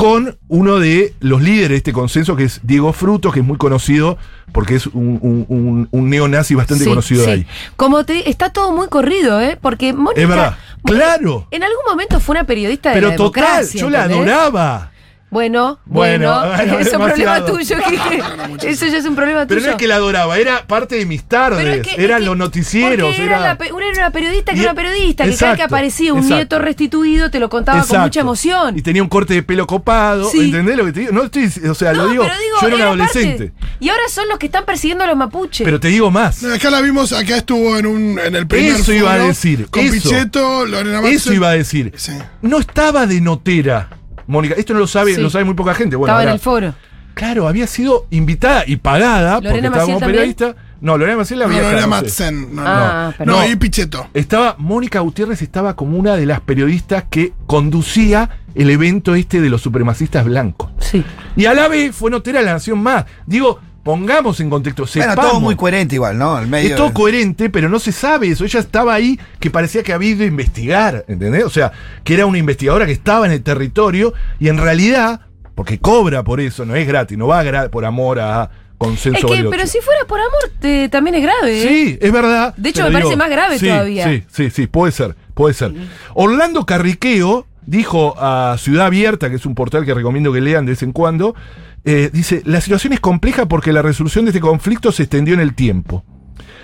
con 0.00 0.38
uno 0.48 0.78
de 0.78 1.14
los 1.20 1.42
líderes 1.42 1.68
de 1.70 1.76
este 1.76 1.92
consenso, 1.92 2.34
que 2.34 2.44
es 2.44 2.60
Diego 2.62 2.92
Fruto, 2.92 3.30
que 3.30 3.40
es 3.40 3.46
muy 3.46 3.58
conocido 3.58 4.16
porque 4.52 4.74
es 4.76 4.86
un, 4.86 5.18
un- 5.20 5.44
un- 5.48 5.88
un 5.90 6.10
neonazi 6.10 6.54
bastante 6.54 6.84
Sí, 6.84 6.90
conocido 6.90 7.24
de 7.26 7.32
ahí. 7.32 7.46
Como 7.76 8.04
te, 8.04 8.28
está 8.30 8.50
todo 8.50 8.72
muy 8.74 8.88
corrido, 8.88 9.40
¿eh? 9.40 9.58
Porque 9.60 9.92
Mónica. 9.92 10.22
Es 10.22 10.28
verdad. 10.28 10.56
Claro. 10.84 11.46
En 11.50 11.62
algún 11.62 11.82
momento 11.88 12.18
fue 12.18 12.32
una 12.34 12.44
periodista 12.44 12.88
de 12.90 12.94
Pero 12.96 13.08
la 13.10 13.16
total, 13.16 13.42
democracia, 13.44 13.80
yo 13.80 13.90
la 13.90 14.04
¿entendés? 14.06 14.32
adoraba. 14.34 14.90
Bueno, 15.30 15.78
bueno, 15.84 16.42
Bueno, 16.56 16.78
es 16.80 16.92
un 16.92 16.98
problema 17.04 17.44
tuyo. 17.44 17.76
que- 18.60 18.68
eso 18.70 18.86
ya 18.86 18.98
es 18.98 19.04
un 19.04 19.14
problema 19.14 19.46
Pero 19.46 19.60
tuyo. 19.60 19.66
no 19.68 19.76
es 19.76 19.78
que 19.78 19.86
la 19.86 19.94
adoraba, 19.96 20.36
era 20.38 20.66
parte 20.66 20.96
de 20.96 21.06
mis 21.06 21.22
Pero 21.22 21.28
tardes, 21.56 21.76
es 21.78 21.86
que- 21.86 22.02
eran 22.04 22.18
es 22.18 22.22
que- 22.22 22.26
los 22.26 22.36
noticieros. 22.36 23.14
Era, 23.14 23.24
era- 23.24 23.40
la 23.40 23.58
una, 23.72 23.86
era 23.88 23.98
una 24.00 24.10
periodista 24.10 24.52
que 24.52 24.58
Y- 24.58 24.62
era 24.62 24.72
una 24.72 24.82
periodista, 24.82 25.24
que 25.24 25.36
cada 25.36 25.52
vez 25.52 25.56
que 25.58 25.62
aparecía 25.64 26.12
un 26.12 26.18
exacto. 26.18 26.34
nieto 26.36 26.58
restituido 26.58 27.30
te 27.30 27.38
lo 27.38 27.48
contaba 27.48 27.84
con 27.84 28.00
mucha 28.00 28.20
emoción. 28.20 28.76
Y 28.76 28.82
tenía 28.82 29.02
un 29.04 29.08
corte 29.08 29.34
de 29.34 29.42
pelo 29.44 29.66
copado, 29.68 30.28
Sí. 30.30 30.40
¿entendés 30.46 30.76
lo 30.76 30.84
que 30.86 30.92
te 30.92 31.00
digo? 31.00 31.12
No 31.12 31.22
estoy, 31.24 31.44
o 31.68 31.74
sea, 31.74 31.92
No, 31.92 32.02
lo 32.04 32.08
digo, 32.10 32.22
pero 32.24 32.34
digo, 32.38 32.56
yo 32.62 32.66
era 32.66 32.76
un 32.76 32.82
adolescente. 32.82 33.52
parte. 33.52 33.76
Y 33.78 33.88
ahora 33.88 34.02
son 34.10 34.28
los 34.28 34.38
que 34.38 34.46
están 34.46 34.64
persiguiendo 34.64 35.04
a 35.04 35.06
los 35.06 35.16
mapuches. 35.16 35.64
Pero 35.64 35.78
te 35.78 35.88
digo 35.88 36.10
más. 36.10 36.42
No, 36.42 36.52
acá 36.52 36.70
la 36.70 36.80
vimos, 36.80 37.12
acá 37.12 37.36
estuvo 37.36 37.78
en 37.78 37.86
un 37.86 38.18
en 38.18 38.34
el 38.34 38.46
primer 38.48 38.72
Eso 38.80 38.92
iba 38.92 39.12
a 39.12 39.18
decir, 39.18 39.68
Con 39.70 39.84
eso. 39.84 39.92
Pichetto, 39.92 40.66
Lorena. 40.66 41.00
Eso 41.08 41.32
iba 41.32 41.50
a 41.50 41.52
decir. 41.52 41.92
Sí. 41.96 42.12
No 42.42 42.58
estaba 42.58 43.06
de 43.06 43.20
notera, 43.20 43.88
Mónica. 44.30 44.54
Esto 44.56 44.72
no 44.72 44.78
lo 44.80 44.86
sabe, 44.86 45.14
Sí. 45.14 45.20
lo 45.20 45.28
sabe 45.30 45.44
muy 45.44 45.54
poca 45.54 45.74
gente. 45.74 45.96
Bueno, 45.96 46.12
Estaba 46.12 46.22
en 46.22 46.28
el 46.30 46.38
foro. 46.40 46.74
Claro, 47.14 47.48
había 47.48 47.66
sido 47.66 48.06
invitada 48.10 48.62
y 48.66 48.76
pagada 48.76 49.34
porque 49.34 49.48
¿Lorena 49.48 49.66
estaba 49.68 49.84
como 49.84 49.98
también? 49.98 50.16
periodista. 50.34 50.54
No, 50.80 50.96
Lorena 50.96 51.18
Maciel 51.18 51.40
la 51.40 51.46
No, 51.46 51.52
había 51.54 51.68
Lorena. 51.68 51.86
Matzen. 51.88 52.54
No, 52.54 52.62
Ah, 52.64 53.12
no. 53.18 53.24
No, 53.26 53.46
y 53.48 53.56
Pichetto. 53.56 54.06
Estaba, 54.14 54.54
Mónica 54.58 55.00
Gutiérrez 55.00 55.42
estaba 55.42 55.76
como 55.76 55.98
una 55.98 56.16
de 56.16 56.24
las 56.24 56.40
periodistas 56.40 57.04
que 57.10 57.34
conducía 57.46 58.30
el 58.54 58.70
evento 58.70 59.14
este 59.14 59.40
de 59.42 59.50
los 59.50 59.60
supremacistas 59.60 60.24
blancos. 60.24 60.70
Sí. 60.78 61.04
Y 61.36 61.44
a 61.44 61.52
la 61.54 61.68
vez 61.68 61.94
fue 61.94 62.10
notera 62.10 62.38
de 62.38 62.46
la 62.46 62.54
Nación 62.54 62.78
Más. 62.82 63.04
Digo, 63.26 63.60
pongamos 63.90 64.38
en 64.40 64.48
contexto. 64.50 64.84
Bueno, 64.94 65.14
todo 65.14 65.40
muy 65.40 65.56
coherente 65.56 65.96
igual, 65.96 66.16
¿no? 66.16 66.38
El 66.38 66.46
medio 66.46 66.70
Es 66.70 66.76
todo 66.76 66.88
de- 66.88 66.92
coherente, 66.94 67.50
pero 67.50 67.68
no 67.68 67.78
se 67.78 67.92
sabe 67.92 68.28
eso. 68.28 68.44
Ella 68.44 68.60
estaba 68.60 68.94
ahí 68.94 69.18
que 69.40 69.50
parecía 69.50 69.82
que 69.82 69.92
había 69.92 70.10
ido 70.10 70.22
a 70.22 70.26
investigar, 70.26 71.04
¿entendés? 71.08 71.44
O 71.44 71.50
sea, 71.50 71.72
que 72.04 72.14
era 72.14 72.26
una 72.26 72.38
investigadora 72.38 72.86
que 72.86 72.92
estaba 72.92 73.26
en 73.26 73.32
el 73.32 73.42
territorio 73.42 74.14
y 74.38 74.48
en 74.48 74.58
realidad, 74.58 75.20
porque 75.54 75.78
cobra 75.78 76.22
por 76.22 76.40
eso, 76.40 76.64
no 76.64 76.76
es 76.76 76.86
gratis, 76.86 77.18
no 77.18 77.26
va 77.26 77.42
gra- 77.44 77.68
por 77.68 77.84
amor 77.84 78.20
a 78.20 78.50
consenso 78.78 79.18
Es 79.18 79.24
que, 79.42 79.44
pero 79.50 79.66
si 79.66 79.78
fuera 79.80 80.04
por 80.06 80.20
amor, 80.20 80.52
te- 80.60 80.88
también 80.88 81.16
es 81.16 81.22
grave. 81.22 81.62
¿eh? 81.62 81.68
Sí, 81.68 81.98
es 82.00 82.12
verdad. 82.12 82.54
De 82.56 82.68
hecho, 82.70 82.84
me 82.84 82.92
parece 82.92 83.16
más 83.16 83.28
grave 83.28 83.58
sí, 83.58 83.66
todavía. 83.66 84.06
Sí, 84.08 84.24
sí, 84.30 84.50
sí, 84.50 84.66
puede 84.68 84.92
ser, 84.92 85.16
puede 85.34 85.52
ser. 85.54 85.72
Orlando 86.14 86.64
Carriqueo 86.64 87.46
dijo 87.66 88.14
a 88.18 88.56
Ciudad 88.58 88.86
Abierta, 88.86 89.28
que 89.28 89.36
es 89.36 89.44
un 89.46 89.54
portal 89.54 89.84
que 89.84 89.92
recomiendo 89.94 90.32
que 90.32 90.40
lean 90.40 90.64
de 90.64 90.72
vez 90.72 90.82
en 90.82 90.92
cuando, 90.92 91.34
eh, 91.84 92.10
dice, 92.12 92.42
la 92.44 92.60
situación 92.60 92.92
es 92.92 93.00
compleja 93.00 93.46
porque 93.46 93.72
la 93.72 93.82
resolución 93.82 94.24
de 94.24 94.30
este 94.30 94.40
conflicto 94.40 94.92
se 94.92 95.04
extendió 95.04 95.34
en 95.34 95.40
el 95.40 95.54
tiempo. 95.54 96.04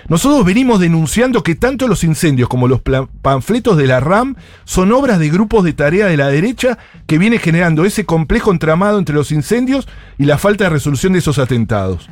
Nosotros 0.09 0.45
venimos 0.45 0.79
denunciando 0.79 1.43
que 1.43 1.55
tanto 1.55 1.87
los 1.87 2.03
incendios 2.05 2.47
como 2.47 2.67
los 2.69 2.81
panfletos 3.21 3.75
de 3.77 3.87
la 3.87 3.99
RAM 3.99 4.35
son 4.63 4.91
obras 4.93 5.19
de 5.19 5.29
grupos 5.29 5.65
de 5.65 5.73
tarea 5.73 6.07
de 6.07 6.15
la 6.15 6.29
derecha 6.29 6.77
que 7.07 7.17
viene 7.17 7.39
generando 7.39 7.83
ese 7.83 8.05
complejo 8.05 8.51
entramado 8.51 8.99
entre 8.99 9.15
los 9.15 9.31
incendios 9.33 9.87
y 10.17 10.23
la 10.25 10.37
falta 10.37 10.63
de 10.65 10.69
resolución 10.69 11.11
de 11.13 11.19
esos 11.19 11.39
atentados. 11.39 12.09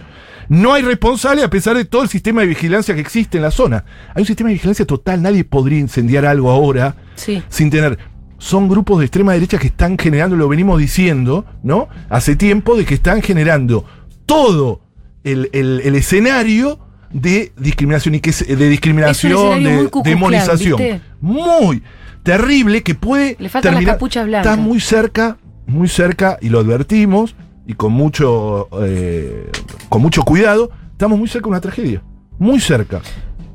No 0.49 0.73
hay 0.73 0.83
responsable 0.83 1.43
a 1.43 1.49
pesar 1.49 1.75
de 1.77 1.85
todo 1.85 2.03
el 2.03 2.09
sistema 2.09 2.41
de 2.41 2.47
vigilancia 2.47 2.93
que 2.95 3.01
existe 3.01 3.37
en 3.37 3.43
la 3.43 3.51
zona. 3.51 3.85
Hay 4.13 4.21
un 4.23 4.27
sistema 4.27 4.49
de 4.49 4.55
vigilancia 4.55 4.85
total, 4.85 5.21
nadie 5.21 5.43
podría 5.45 5.79
incendiar 5.79 6.25
algo 6.25 6.51
ahora 6.51 6.95
Sí. 7.15 7.41
sin 7.49 7.69
tener. 7.69 7.97
Son 8.37 8.67
grupos 8.67 8.99
de 8.99 9.05
extrema 9.05 9.33
derecha 9.33 9.57
que 9.57 9.67
están 9.67 9.97
generando, 9.97 10.35
lo 10.35 10.47
venimos 10.47 10.79
diciendo, 10.79 11.45
¿no? 11.63 11.87
Hace 12.09 12.35
tiempo 12.35 12.75
de 12.75 12.85
que 12.85 12.95
están 12.95 13.21
generando 13.21 13.85
todo 14.25 14.81
el, 15.23 15.49
el- 15.53 15.81
el 15.83 15.95
escenario 15.95 16.79
de 17.11 17.53
discriminación 17.57 18.15
y 18.15 18.19
que 18.19 18.31
es- 18.31 18.45
de 18.47 18.69
discriminación, 18.69 19.63
de 19.63 19.89
demonización. 20.03 20.77
¿viste? 20.77 21.01
Muy 21.21 21.81
terrible 22.23 22.83
que 22.83 22.95
puede 22.95 23.37
Le 23.39 23.49
faltan 23.49 23.75
las 23.75 23.83
terminar- 23.97 24.27
blancas. 24.27 24.51
Está 24.51 24.61
muy 24.61 24.79
cerca, 24.79 25.37
muy 25.67 25.87
cerca, 25.87 26.37
y 26.41 26.49
lo 26.49 26.59
advertimos, 26.59 27.35
y 27.65 27.73
con 27.73 27.93
mucho, 27.93 28.67
eh, 28.81 29.49
con 29.89 30.01
mucho 30.01 30.23
cuidado, 30.23 30.69
estamos 30.91 31.17
muy 31.17 31.27
cerca 31.27 31.45
de 31.45 31.49
una 31.51 31.61
tragedia. 31.61 32.03
Muy 32.37 32.59
cerca. 32.59 33.01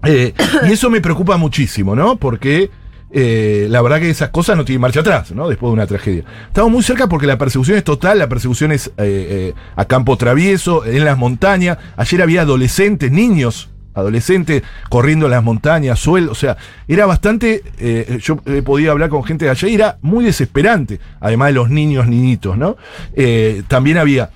Eh, 0.05 0.33
y 0.67 0.73
eso 0.73 0.89
me 0.89 1.01
preocupa 1.03 1.37
muchísimo, 1.37 1.95
¿no? 1.95 2.17
Porque 2.17 2.71
eh, 3.13 3.67
la 3.69 3.83
verdad 3.83 3.99
que 4.01 4.09
esas 4.11 4.29
cosas 4.31 4.57
no 4.57 4.65
tienen 4.65 4.81
marcha 4.81 5.01
atrás, 5.01 5.33
¿no? 5.33 5.49
Después 5.49 5.71
de 5.71 5.75
una 5.75 5.87
tragedia. 5.87 6.25
Estamos 6.47 6.71
muy 6.71 6.83
cerca 6.83 7.09
porque 7.09 7.27
la 7.27 7.39
persecución 7.39 7.77
es 7.77 7.85
total, 7.85 8.19
la 8.19 8.29
persecución 8.29 8.73
es 8.73 8.87
eh, 8.89 8.93
eh, 8.99 9.55
a 9.77 9.85
campo 9.87 10.17
travieso, 10.17 10.85
en 10.85 11.05
las 11.05 11.19
montañas. 11.19 11.79
Ayer 11.97 12.23
había 12.23 12.43
adolescentes, 12.43 13.11
niños, 13.11 13.69
adolescentes, 13.95 14.63
corriendo 14.89 15.27
en 15.27 15.33
las 15.33 15.43
montañas, 15.43 15.99
suelo, 15.99 16.31
o 16.31 16.35
sea, 16.37 16.57
era 16.87 17.07
bastante, 17.07 17.63
yo 18.23 18.39
he 18.47 18.63
podido 18.63 18.93
hablar 18.93 19.11
con 19.11 19.25
gente 19.25 19.45
de 19.47 19.69
y 19.69 19.75
era 19.75 19.99
muy 20.01 20.25
desesperante, 20.25 21.01
además 21.21 21.49
de 21.49 21.55
los 21.55 21.71
niños, 21.71 22.07
niñitos, 22.07 22.57
¿no? 22.57 22.77
También 23.67 23.99
había, 23.99 24.31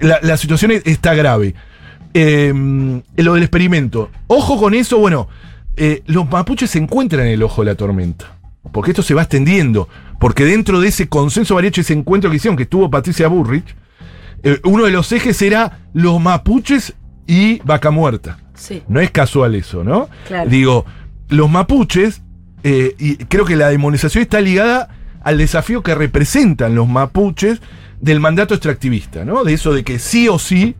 la, 0.00 0.18
la 0.20 0.36
situación 0.36 0.72
es- 0.72 0.82
está 0.86 1.14
grave. 1.14 1.54
Lo 2.14 3.34
del 3.34 3.42
experimento. 3.42 4.10
Ojo 4.26 4.58
con 4.58 4.74
eso, 4.74 4.98
bueno, 4.98 5.28
eh, 5.78 6.02
los 6.06 6.28
mapuches 6.28 6.70
se 6.70 6.78
encuentran 6.78 7.26
en 7.26 7.32
el 7.32 7.42
ojo 7.42 7.62
de 7.62 7.70
la 7.70 7.74
tormenta. 7.74 8.36
Porque 8.72 8.90
esto 8.90 9.02
se 9.02 9.14
va 9.14 9.22
extendiendo. 9.22 9.88
Porque 10.20 10.44
dentro 10.44 10.80
de 10.80 10.88
ese 10.88 11.08
consenso 11.08 11.54
variacho, 11.54 11.80
ese 11.80 11.94
encuentro 11.94 12.30
que 12.30 12.36
hicieron, 12.36 12.56
que 12.56 12.64
estuvo 12.64 12.90
Patricia 12.90 13.28
Burrich, 13.28 13.74
eh, 14.42 14.60
uno 14.64 14.84
de 14.84 14.90
los 14.90 15.10
ejes 15.12 15.40
era 15.42 15.80
los 15.94 16.20
mapuches 16.20 16.94
y 17.26 17.60
vaca 17.60 17.90
muerta. 17.90 18.38
Sí. 18.54 18.82
No 18.88 19.00
es 19.00 19.10
casual 19.10 19.54
eso, 19.54 19.84
¿no? 19.84 20.08
Claro. 20.26 20.50
Digo, 20.50 20.84
los 21.28 21.50
mapuches, 21.50 22.22
eh, 22.64 22.94
y 22.98 23.16
creo 23.16 23.44
que 23.44 23.56
la 23.56 23.68
demonización 23.68 24.22
está 24.22 24.40
ligada 24.40 24.88
al 25.22 25.38
desafío 25.38 25.82
que 25.82 25.94
representan 25.94 26.74
los 26.74 26.88
mapuches 26.88 27.60
del 28.00 28.20
mandato 28.20 28.54
extractivista, 28.54 29.24
¿no? 29.24 29.44
De 29.44 29.54
eso 29.54 29.72
de 29.72 29.84
que 29.84 29.98
sí 29.98 30.28
o 30.28 30.38
sí 30.38 30.74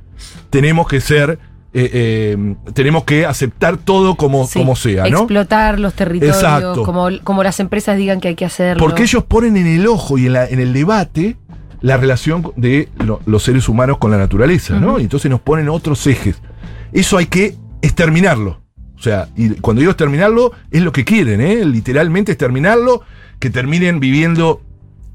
tenemos 0.51 0.89
que 0.89 1.01
ser 1.01 1.39
eh, 1.75 1.91
eh, 1.93 2.55
tenemos 2.73 3.05
que 3.05 3.27
aceptar 3.27 3.77
todo 3.77 4.15
como, 4.17 4.47
Sí, 4.47 4.59
como 4.59 4.75
sea, 4.77 5.05
¿no? 5.09 5.19
Explotar 5.19 5.79
los 5.79 5.95
territorios, 5.95 6.37
Exacto. 6.37 6.83
como, 6.83 7.09
como 7.25 7.43
las 7.43 7.61
empresas 7.61 7.97
digan 7.97 8.21
que 8.21 8.29
hay 8.29 8.35
que 8.35 8.45
hacerlo. 8.47 8.81
Porque 8.83 9.03
ellos 9.03 9.25
ponen 9.25 9.57
en 9.57 9.67
el 9.67 9.87
ojo 9.87 10.17
y 10.19 10.27
en, 10.27 10.33
la- 10.33 10.47
en 10.47 10.61
el 10.61 10.73
debate 10.73 11.37
la 11.81 11.97
relación 11.97 12.53
de 12.57 12.89
lo- 13.05 13.21
los 13.27 13.43
seres 13.43 13.69
humanos 13.69 13.99
con 13.99 14.11
la 14.11 14.17
naturaleza, 14.19 14.79
¿no? 14.81 14.99
Y 14.99 15.03
entonces 15.03 15.31
nos 15.31 15.41
ponen 15.41 15.69
otros 15.69 16.07
ejes. 16.07 16.41
Eso 16.93 17.19
hay 17.19 17.27
que 17.27 17.55
exterminarlo. 17.83 18.61
O 18.99 19.01
sea, 19.03 19.29
y 19.37 19.51
cuando 19.51 19.81
digo 19.81 19.93
exterminarlo, 19.93 20.53
es 20.73 20.83
lo 20.83 20.91
que 20.91 21.05
quieren, 21.05 21.41
¿eh? 21.41 21.65
Literalmente 21.65 22.33
exterminarlo, 22.33 23.03
que 23.39 23.51
terminen 23.51 24.01
viviendo, 24.01 24.61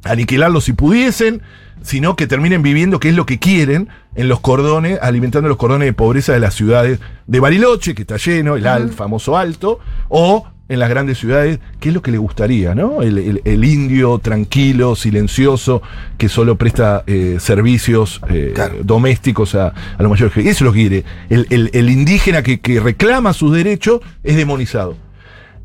aniquilarlo 0.04 0.62
si 0.62 0.74
pudiesen, 0.74 1.42
sino 1.82 2.16
que 2.16 2.28
terminen 2.28 2.62
viviendo, 2.62 3.00
que 3.00 3.10
es 3.10 3.16
lo 3.16 3.26
que 3.26 3.40
quieren, 3.40 3.90
en 4.16 4.28
los 4.30 4.40
cordones, 4.40 5.00
alimentando 5.02 5.50
los 5.50 5.58
cordones 5.58 5.86
de 5.88 5.94
pobreza 5.94 6.34
de 6.34 6.40
las 6.40 6.54
ciudades 6.54 7.00
de 7.28 7.40
Bariloche, 7.40 7.94
que 7.96 8.04
está 8.04 8.18
lleno, 8.18 8.56
el 8.56 8.66
al- 8.68 8.92
famoso 8.92 9.38
alto, 9.38 9.80
o 10.10 10.48
en 10.70 10.80
las 10.80 10.90
grandes 10.90 11.18
ciudades, 11.18 11.60
que 11.82 11.90
es 11.90 11.96
lo 11.96 12.02
que 12.02 12.10
le 12.12 12.18
gustaría, 12.18 12.74
¿no? 12.74 13.02
El, 13.02 13.18
el- 13.18 13.42
el 13.44 13.66
indio 13.66 14.18
tranquilo, 14.20 14.96
silencioso, 14.96 15.82
que 16.18 16.30
solo 16.30 16.58
presta 16.58 17.04
eh, 17.06 17.38
servicios 17.40 18.22
eh, 18.30 18.54
Claro. 18.56 18.76
domésticos 18.82 19.56
a, 19.56 19.68
a 19.98 20.02
los 20.02 20.10
mayores. 20.10 20.38
Eso 20.38 20.48
es 20.50 20.62
lo 20.62 20.72
que 20.72 20.80
quiere. 20.80 21.04
El, 21.30 21.48
el- 21.50 21.70
el 21.74 21.90
indígena 21.90 22.44
que, 22.44 22.62
que 22.62 22.80
reclama 22.80 23.34
sus 23.34 23.52
derechos 23.54 24.00
es 24.24 24.38
demonizado. 24.38 24.96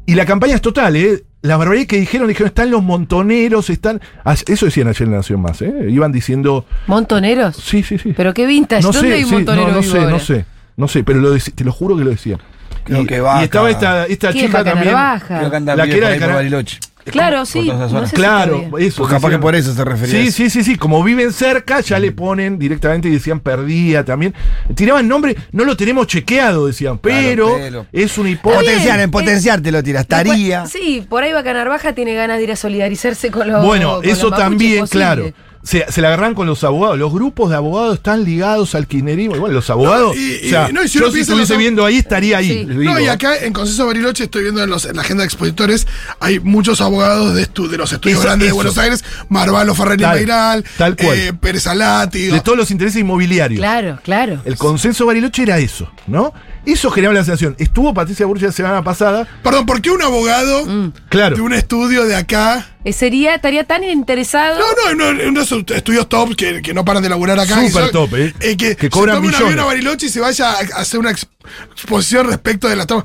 Y 0.04 0.14
la 0.14 0.26
campaña 0.26 0.54
es 0.56 0.62
total, 0.62 0.96
¿eh? 0.96 1.22
La 1.42 1.56
barbaridad 1.56 1.86
que 1.86 2.00
dijeron, 2.00 2.26
dijeron, 2.26 2.48
están 2.48 2.70
los 2.70 2.82
montoneros, 2.82 3.70
están... 3.70 4.00
Ah, 4.24 4.34
Eso 4.46 4.66
decían 4.66 4.88
ayer 4.88 5.02
en 5.02 5.12
la 5.12 5.16
Nación 5.18 5.40
Más, 5.40 5.62
¿eh? 5.62 5.72
Iban 5.88 6.10
diciendo... 6.10 6.64
¿Montoneros? 6.88 7.54
Sí, 7.56 7.82
sí, 7.84 7.96
sí. 7.98 8.12
Pero 8.16 8.34
qué 8.34 8.44
vintage, 8.46 8.82
no 8.82 8.90
¿dónde 8.92 9.08
sé, 9.08 9.14
hay 9.14 9.22
un 9.22 9.28
sí, 9.28 9.34
montonero 9.36 9.68
no, 9.68 9.74
no 9.74 9.80
vivo 9.80 9.92
sé, 9.92 9.98
ahora? 9.98 10.10
no 10.10 10.18
sé. 10.18 10.44
No 10.76 10.88
sé, 10.88 11.04
pero 11.04 11.20
lo 11.20 11.36
te 11.38 11.64
lo 11.64 11.72
juro 11.72 11.96
que 11.96 12.04
lo 12.04 12.10
decían. 12.10 12.38
Creo 12.84 13.02
y, 13.02 13.06
que 13.06 13.16
y 13.16 13.42
estaba 13.44 13.70
esta, 13.70 14.06
esta 14.06 14.32
¿Quién, 14.32 14.46
chica 14.46 14.64
también. 14.64 14.86
Narvaja? 14.94 15.38
Creo 15.38 15.50
que 15.50 15.56
anda 15.56 15.76
La 15.76 15.86
que 15.86 15.96
era 15.96 16.08
de 16.08 16.12
ahí 16.14 16.18
por 16.18 16.26
Cana- 16.26 16.36
Bariloche. 16.38 16.78
Claro, 17.10 17.44
sí. 17.46 17.68
no 17.68 17.88
sé 18.04 18.06
si 18.08 18.16
Claro, 18.16 18.58
bien. 18.58 18.88
eso. 18.88 19.02
Pues 19.02 19.10
capaz 19.14 19.30
que 19.30 19.38
por 19.38 19.54
eso 19.54 19.72
se 19.74 19.84
refería. 19.84 20.22
Sí, 20.24 20.30
sí, 20.32 20.50
sí, 20.50 20.64
sí. 20.64 20.76
Como 20.76 21.02
viven 21.02 21.32
cerca, 21.32 21.80
ya 21.80 21.98
le 21.98 22.12
ponen 22.12 22.58
directamente 22.58 23.08
y 23.08 23.12
decían 23.12 23.40
perdía 23.40 24.04
también. 24.04 24.34
Tiraban 24.74 25.06
nombre, 25.08 25.36
no 25.52 25.64
lo 25.64 25.76
tenemos 25.76 26.06
chequeado, 26.06 26.66
decían, 26.66 26.98
pero, 26.98 27.54
pero- 27.58 27.86
es 27.92 28.16
una 28.18 28.30
hipótesis. 28.30 28.64
Potenciar, 28.68 29.00
en 29.00 29.10
potenciar 29.10 29.60
te 29.60 29.72
lo 29.72 29.82
tiras. 29.82 30.02
Estaría. 30.02 30.66
Sí, 30.66 31.04
por 31.08 31.22
ahí 31.22 31.32
Vaca 31.32 31.52
Narvaja 31.52 31.92
tiene 31.92 32.14
ganas 32.14 32.38
de 32.38 32.44
ir 32.44 32.52
a 32.52 32.56
solidarizarse 32.56 33.30
con 33.30 33.48
los 33.48 33.64
Bueno, 33.64 33.96
con 33.96 34.04
eso 34.04 34.30
los 34.30 34.38
también, 34.38 34.80
posible. 34.80 34.88
claro. 35.04 35.32
Se, 35.62 35.84
se 35.90 36.00
la 36.00 36.08
agarran 36.08 36.34
con 36.34 36.46
los 36.46 36.62
abogados. 36.64 36.98
Los 36.98 37.12
grupos 37.12 37.50
de 37.50 37.56
abogados 37.56 37.96
están 37.96 38.24
ligados 38.24 38.74
al 38.74 38.86
kirchnerismo. 38.86 39.36
Bueno, 39.36 39.54
los 39.54 39.68
abogados. 39.68 40.14
No, 40.16 40.20
y- 40.22 40.46
o 40.46 40.48
sea, 40.50 40.70
y- 40.70 40.72
no, 40.72 40.82
y 40.84 40.88
si 40.88 40.98
yo 40.98 41.10
si 41.12 41.20
estuviese 41.20 41.52
los- 41.52 41.58
viendo 41.58 41.84
ahí, 41.84 41.96
estaría 41.96 42.38
ahí. 42.38 42.60
Sí. 42.60 42.64
No, 42.66 42.98
y 42.98 43.08
acá 43.08 43.36
en 43.36 43.52
Consenso 43.52 43.86
Bariloche 43.86 44.24
estoy 44.24 44.42
viendo 44.44 44.62
en, 44.62 44.70
los- 44.70 44.84
en 44.86 44.96
la 44.96 45.02
agenda 45.02 45.22
de 45.22 45.26
expositores, 45.26 45.86
hay 46.20 46.40
muchos 46.40 46.80
abogados 46.80 47.34
de, 47.34 47.42
estu- 47.46 47.68
de 47.68 47.76
los 47.76 47.92
estudios 47.92 48.18
Eso- 48.20 48.26
grandes 48.26 48.46
eso. 48.48 48.54
de 48.54 48.56
Buenos 48.56 48.78
Aires, 48.78 49.04
Marvalo 49.28 49.74
Ferrer 49.74 49.98
Meiral, 50.00 50.64
tal 50.78 50.96
cual. 50.96 51.18
eh, 51.18 51.32
Pérez 51.34 51.66
Alati, 51.66 52.26
de 52.28 52.40
todos 52.40 52.56
los 52.56 52.70
intereses 52.70 53.00
inmobiliarios. 53.00 53.58
Claro, 53.60 53.98
claro. 54.02 54.40
El 54.44 54.56
consenso 54.56 55.06
Bariloche 55.06 55.42
era 55.42 55.58
eso, 55.58 55.90
¿no? 56.06 56.32
Eso 56.72 56.90
generaba 56.90 57.14
la 57.18 57.24
sensación. 57.24 57.56
Estuvo 57.58 57.94
Patricia 57.94 58.26
Burch 58.26 58.42
la 58.42 58.52
semana 58.52 58.82
pasada. 58.84 59.26
Perdón, 59.42 59.66
¿por 59.66 59.80
qué 59.80 59.90
un 59.90 60.02
abogado 60.02 60.66
Mm. 60.66 60.92
Claro. 61.08 61.36
de 61.36 61.42
un 61.42 61.52
estudio 61.54 62.04
de 62.04 62.14
acá? 62.16 62.66
Eh, 62.84 62.92
Sería, 62.92 63.34
estaría 63.36 63.64
tan 63.64 63.84
interesado. 63.84 64.58
No, 64.58 64.94
no, 64.94 65.12
no, 65.14 65.28
unos 65.28 65.50
estudios 65.52 66.08
top 66.08 66.34
que, 66.36 66.60
que 66.62 66.74
no 66.74 66.84
paran 66.84 67.02
de 67.02 67.08
laburar 67.08 67.38
acá. 67.40 67.68
Son- 67.70 67.90
top, 67.90 68.14
¿eh? 68.14 68.34
que, 68.56 68.76
Que 68.76 68.90
cobran 68.90 69.16
se 69.16 69.18
tome 69.18 69.26
un 69.28 69.32
millones. 69.32 69.40
avión 69.46 69.58
a 69.60 69.64
Bariloche 69.64 70.06
y 70.06 70.08
se 70.10 70.20
vaya 70.20 70.50
a 70.50 70.58
a 70.58 70.80
hacer 70.80 71.00
una 71.00 71.10
ex- 71.10 71.26
exposición 71.72 72.26
respecto 72.28 72.68
de 72.68 72.76
la 72.76 72.86
toma. 72.86 73.04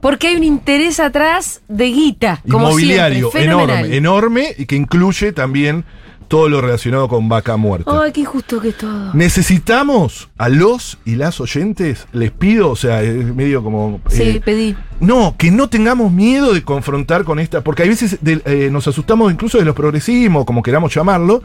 Porque 0.00 0.28
hay 0.28 0.36
un 0.36 0.42
interés 0.44 0.98
atrás 0.98 1.60
de 1.68 1.84
guita. 1.86 2.40
Como 2.50 2.66
inmobiliario 2.68 3.30
siempre, 3.30 3.44
enorme, 3.44 3.96
enorme 3.96 4.54
y 4.58 4.66
que 4.66 4.74
incluye 4.74 5.32
también 5.32 5.84
todo 6.32 6.48
lo 6.48 6.62
relacionado 6.62 7.08
con 7.08 7.28
vaca 7.28 7.58
muerta. 7.58 7.90
Ay, 8.02 8.10
qué 8.10 8.22
injusto 8.22 8.58
que 8.58 8.72
todo. 8.72 9.12
Necesitamos 9.12 10.30
a 10.38 10.48
los 10.48 10.96
y 11.04 11.16
las 11.16 11.40
oyentes, 11.42 12.06
les 12.14 12.30
pido, 12.30 12.70
o 12.70 12.76
sea, 12.76 13.02
es 13.02 13.34
medio 13.34 13.62
como... 13.62 14.00
Sí, 14.08 14.22
eh, 14.22 14.40
pedí. 14.42 14.74
no, 14.98 15.34
que 15.36 15.50
no 15.50 15.68
tengamos 15.68 16.10
miedo 16.10 16.54
de 16.54 16.62
confrontar 16.62 17.24
con 17.24 17.38
esta, 17.38 17.60
porque 17.60 17.82
a 17.82 17.86
veces 17.86 18.16
de- 18.22 18.40
eh, 18.46 18.70
nos 18.72 18.88
asustamos 18.88 19.30
incluso 19.30 19.58
de 19.58 19.66
los 19.66 19.74
progresismos, 19.74 20.46
como 20.46 20.62
queramos 20.62 20.94
llamarlo, 20.94 21.42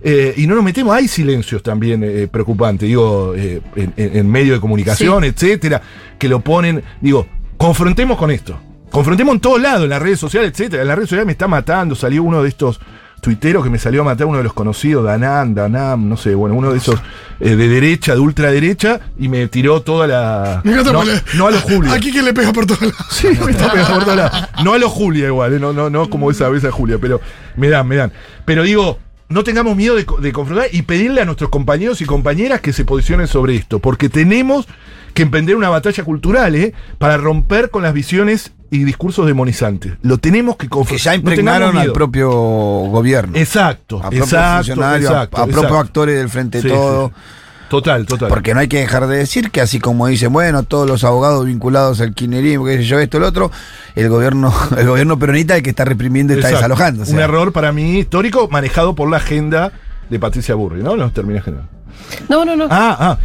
eh, 0.00 0.32
y 0.38 0.46
no 0.46 0.54
nos 0.54 0.64
metemos, 0.64 0.94
hay 0.94 1.06
silencios 1.06 1.62
también 1.62 2.02
eh, 2.02 2.26
preocupantes, 2.26 2.88
digo, 2.88 3.34
eh, 3.36 3.60
en, 3.76 3.92
en- 3.98 4.16
en 4.16 4.26
medio 4.30 4.54
de 4.54 4.60
comunicación, 4.60 5.22
etcétera, 5.24 5.82
que 6.18 6.30
lo 6.30 6.40
ponen, 6.40 6.82
digo, 7.02 7.26
confrontemos 7.58 8.16
con 8.16 8.30
esto, 8.30 8.58
confrontemos 8.90 9.34
en 9.34 9.40
todos 9.40 9.60
lados, 9.60 9.84
en 9.84 9.90
las 9.90 10.00
redes 10.00 10.18
sociales, 10.18 10.52
etcétera, 10.52 10.80
en 10.80 10.88
las 10.88 10.96
redes 10.96 11.10
sociales 11.10 11.26
me 11.26 11.32
está 11.32 11.46
matando, 11.46 11.94
salió 11.94 12.22
uno 12.22 12.42
de 12.42 12.48
estos 12.48 12.80
tuiteros 13.20 13.62
que 13.62 13.70
me 13.70 13.78
salió 13.78 14.00
a 14.02 14.04
matar 14.04 14.26
uno 14.26 14.38
de 14.38 14.44
los 14.44 14.52
conocidos, 14.52 15.04
Danán, 15.04 15.54
Danam, 15.54 16.08
no 16.08 16.16
sé, 16.16 16.34
bueno, 16.34 16.54
uno 16.56 16.72
de 16.72 16.78
esos 16.78 16.96
eh, 17.40 17.56
de 17.56 17.68
derecha, 17.68 18.14
de 18.14 18.20
ultraderecha, 18.20 19.00
y 19.18 19.28
me 19.28 19.46
tiró 19.48 19.82
toda 19.82 20.06
la... 20.06 20.60
Me 20.64 20.72
encanta 20.72 20.92
no, 20.92 21.00
porque- 21.00 21.20
no 21.36 21.46
a 21.46 21.50
los 21.50 21.62
Julio. 21.62 21.92
Aquí 21.92 22.10
que 22.12 22.22
le 22.22 22.32
pega 22.34 22.52
por 22.52 22.66
todos 22.66 22.82
lados. 22.82 22.96
Sí, 23.10 23.28
me 23.44 23.50
está 23.52 23.70
pegando 23.70 23.94
por 23.94 24.04
todos 24.04 24.16
lados. 24.16 24.48
No 24.64 24.72
a 24.74 24.78
los 24.78 24.90
Julia 24.90 25.26
igual, 25.26 25.54
¿eh? 25.54 25.58
no, 25.60 25.72
no, 25.72 25.90
no 25.90 26.08
como 26.10 26.30
esa 26.30 26.48
vez 26.48 26.64
a 26.64 26.70
Julia, 26.72 26.98
pero 27.00 27.20
me 27.56 27.68
dan, 27.68 27.86
me 27.86 27.96
dan. 27.96 28.12
Pero 28.44 28.62
digo, 28.62 28.98
no 29.30 29.42
tengamos 29.44 29.76
miedo 29.76 29.94
de, 29.96 30.04
co- 30.04 30.18
de 30.18 30.32
confrontar 30.32 30.66
y 30.72 30.82
pedirle 30.82 31.22
a 31.22 31.24
nuestros 31.24 31.48
compañeros 31.50 32.00
y 32.02 32.04
compañeras 32.04 32.60
que 32.60 32.72
se 32.74 32.84
posicionen 32.84 33.26
sobre 33.26 33.56
esto, 33.56 33.78
porque 33.78 34.08
tenemos 34.10 34.66
que 35.14 35.22
emprender 35.22 35.56
una 35.56 35.68
batalla 35.70 36.04
cultural, 36.04 36.54
¿eh? 36.54 36.72
Para 36.98 37.16
romper 37.16 37.70
con 37.70 37.82
las 37.82 37.94
visiones 37.94 38.52
y 38.70 38.84
discursos 38.84 39.26
demonizantes. 39.26 39.94
Lo 40.02 40.18
tenemos 40.18 40.56
que 40.56 40.66
Que 40.66 40.70
confrontar. 40.70 41.04
ya 41.04 41.14
impregnaron 41.16 41.76
al 41.78 41.92
propio 41.92 42.30
gobierno. 42.30 43.36
Exacto, 43.36 43.98
a 43.98 44.02
propios 44.02 44.26
exacto, 44.26 44.56
funcionarios, 44.66 45.10
a- 45.10 45.12
exacto, 45.14 45.36
a, 45.36 45.40
propios 45.44 45.56
exacto. 45.64 45.78
actores 45.80 46.16
del 46.18 46.28
frente 46.28 46.62
Sí, 46.62 46.68
todo. 46.68 47.08
sí. 47.08 47.14
Total, 47.70 48.04
total. 48.04 48.28
Porque 48.28 48.52
no 48.52 48.58
hay 48.58 48.66
que 48.66 48.80
dejar 48.80 49.06
de 49.06 49.16
decir 49.16 49.52
que 49.52 49.60
así 49.60 49.78
como 49.78 50.08
dicen, 50.08 50.32
bueno, 50.32 50.64
todos 50.64 50.88
los 50.88 51.04
abogados 51.04 51.46
vinculados 51.46 52.00
al 52.00 52.12
kirchnerismo, 52.14 52.64
que 52.64 52.78
sé 52.78 52.82
yo, 52.82 52.98
esto, 52.98 53.18
el 53.18 53.22
otro, 53.22 53.52
el 53.94 54.08
gobierno, 54.08 54.52
el 54.76 54.88
gobierno 54.88 55.16
peronista 55.20 55.56
el 55.56 55.62
que 55.62 55.70
está 55.70 55.84
reprimiendo 55.84 56.32
y 56.32 56.36
está 56.38 56.48
Exacto. 56.48 56.68
desalojando. 56.68 57.02
o 57.04 57.06
sea. 57.06 57.14
Un 57.14 57.20
error 57.20 57.52
para 57.52 57.70
mí 57.70 58.00
histórico 58.00 58.48
manejado 58.48 58.96
por 58.96 59.08
la 59.08 59.18
agenda 59.18 59.70
de 60.10 60.18
Patricia 60.18 60.56
Burri, 60.56 60.82
¿no? 60.82 60.96
No 60.96 61.12
termina 61.12 61.40
general. 61.42 61.68
No, 62.28 62.44
no, 62.44 62.56
no. 62.56 62.66
Ah, 62.68 62.96
ah. 62.98 63.18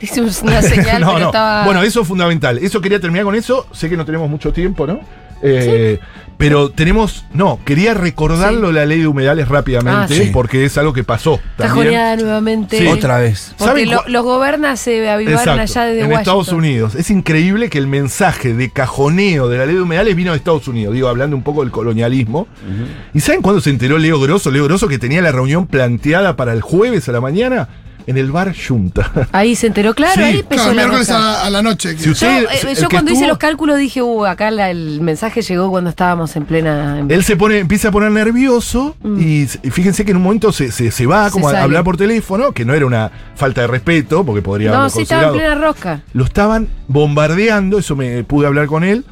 Dice 0.00 0.20
una 0.20 0.62
señal, 0.62 1.00
no, 1.02 1.06
pero 1.06 1.18
no. 1.20 1.26
estaba. 1.26 1.64
Bueno, 1.64 1.82
eso 1.82 2.00
es 2.00 2.08
fundamental. 2.08 2.58
Eso 2.58 2.80
quería 2.80 2.98
terminar 2.98 3.24
con 3.24 3.36
eso. 3.36 3.68
Sé 3.70 3.88
que 3.88 3.96
no 3.96 4.04
tenemos 4.04 4.28
mucho 4.28 4.52
tiempo, 4.52 4.84
¿no? 4.84 4.98
Eh, 5.42 5.98
Pero 6.38 6.68
tenemos. 6.68 7.24
No, 7.32 7.58
quería 7.64 7.94
recordarlo 7.94 8.70
la 8.70 8.84
ley 8.84 9.00
de 9.00 9.06
humedales 9.06 9.48
rápidamente, 9.48 10.14
Ah, 10.20 10.22
sí. 10.24 10.30
porque 10.34 10.66
es 10.66 10.76
algo 10.76 10.92
que 10.92 11.02
pasó. 11.02 11.40
también. 11.56 11.68
Cajoneada 11.86 12.16
nuevamente. 12.16 12.78
Sí. 12.78 12.86
Otra 12.88 13.18
vez. 13.20 13.54
Porque 13.56 13.64
¿Saben 13.64 13.90
lo- 13.90 14.02
cu- 14.04 14.10
los 14.10 14.22
gobiernas 14.22 14.78
se 14.78 15.08
avivaron 15.08 15.38
Exacto, 15.38 15.62
allá 15.62 15.84
desde 15.86 16.00
en 16.00 16.06
Washington. 16.10 16.20
Estados 16.20 16.48
Unidos. 16.48 16.94
Es 16.94 17.10
increíble 17.10 17.70
que 17.70 17.78
el 17.78 17.86
mensaje 17.86 18.52
de 18.52 18.70
cajoneo 18.70 19.48
de 19.48 19.56
la 19.56 19.64
ley 19.64 19.76
de 19.76 19.80
humedales 19.80 20.14
vino 20.14 20.32
de 20.32 20.36
Estados 20.36 20.68
Unidos, 20.68 20.92
digo, 20.92 21.08
hablando 21.08 21.36
un 21.36 21.42
poco 21.42 21.62
del 21.62 21.70
colonialismo. 21.70 22.48
¿Y 23.14 23.20
saben 23.20 23.40
cuándo 23.40 23.62
se 23.62 23.70
enteró 23.70 23.96
Leo 23.96 24.20
Grosso? 24.20 24.50
Leo 24.50 24.64
Grosso 24.64 24.88
que 24.88 24.98
tenía 24.98 25.22
la 25.22 25.32
reunión 25.32 25.66
planteada 25.66 26.36
para 26.36 26.52
el 26.52 26.60
jueves 26.60 27.08
a 27.08 27.12
la 27.12 27.22
mañana 27.22 27.68
en 28.06 28.16
el 28.18 28.30
bar 28.30 28.54
Junta. 28.56 29.10
Ahí 29.32 29.56
se 29.56 29.66
enteró, 29.66 29.94
claro, 29.94 30.14
Sí. 30.14 30.22
ahí 30.22 30.40
empezó 30.40 30.62
Claro, 30.64 30.68
la 30.74 30.82
miércoles 30.82 31.10
a, 31.10 31.44
a 31.46 31.50
la 31.50 31.62
noche. 31.62 31.96
Yo, 31.96 32.12
eh, 32.12 32.46
yo 32.80 32.88
cuando 32.88 33.12
hice 33.12 33.26
los 33.26 33.38
cálculos 33.38 33.78
dije, 33.78 34.00
uh, 34.02 34.26
acá 34.26 34.50
la- 34.50 34.70
el 34.70 35.00
mensaje 35.00 35.42
llegó 35.42 35.70
cuando 35.70 35.90
estábamos 35.90 36.34
en 36.36 36.44
plena. 36.44 37.00
en- 37.00 37.10
Él 37.10 37.24
se 37.24 37.36
pone, 37.36 37.58
empieza 37.58 37.88
a 37.88 37.90
poner 37.92 38.10
nervioso 38.12 38.94
y, 39.18 39.42
s- 39.42 39.58
y 39.62 39.70
fíjense 39.70 40.04
que 40.04 40.12
en 40.12 40.18
un 40.18 40.22
momento 40.22 40.52
se, 40.52 40.70
se, 40.72 40.90
se 40.90 41.06
va 41.06 41.24
Mm. 41.24 41.26
Se 41.26 41.30
como 41.32 41.48
a 41.48 41.52
sale. 41.52 41.64
hablar 41.64 41.84
por 41.84 41.96
teléfono, 41.96 42.52
que 42.52 42.64
no 42.64 42.74
era 42.74 42.86
una 42.86 43.10
falta 43.34 43.62
de 43.62 43.66
respeto, 43.66 44.24
porque 44.24 44.42
podría 44.42 44.70
no, 44.70 44.88
sí, 44.90 45.02
estaba 45.02 45.28
en 45.28 45.32
plena 45.32 45.54
rosca. 45.56 46.00
Lo 46.12 46.24
estaban 46.24 46.68
bombardeando, 46.88 47.78
eso 47.78 47.96
me 47.96 48.22
pude 48.24 48.46
hablar 48.46 48.66
con 48.66 48.84
él, 48.84 49.04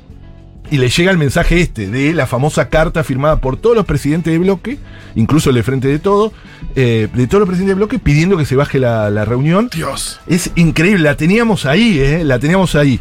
y 0.75 0.79
le 0.79 0.89
llega 0.89 1.13
el 1.13 1.19
mensaje 1.19 1.61
este, 1.61 1.89
de 1.89 2.13
la 2.13 2.27
famosa 2.27 2.69
carta 2.69 3.05
firmada 3.05 3.37
por 3.37 3.57
todos 3.57 3.77
los 3.77 3.85
presidentes 3.87 4.33
de 4.33 4.39
bloque, 4.41 4.79
incluso 5.15 5.51
el 5.51 5.57
de 5.57 5.63
Frente 5.63 5.87
de 5.87 6.01
Todo, 6.01 6.33
eh, 6.75 7.07
de 7.15 7.27
todos 7.29 7.41
los 7.41 7.47
presidentes 7.49 7.77
de 7.77 7.79
bloque, 7.79 7.99
pidiendo 8.01 8.37
que 8.37 8.45
se 8.45 8.57
baje 8.57 8.81
la, 8.81 9.09
la 9.09 9.25
reunión. 9.25 9.71
Dios. 9.73 10.19
Es 10.27 10.51
increíble, 10.57 11.03
la 11.05 11.17
teníamos 11.17 11.65
ahí, 11.65 12.01
¿eh? 12.01 12.25
La 12.25 12.41
teníamos 12.41 12.75
ahí. 12.75 12.99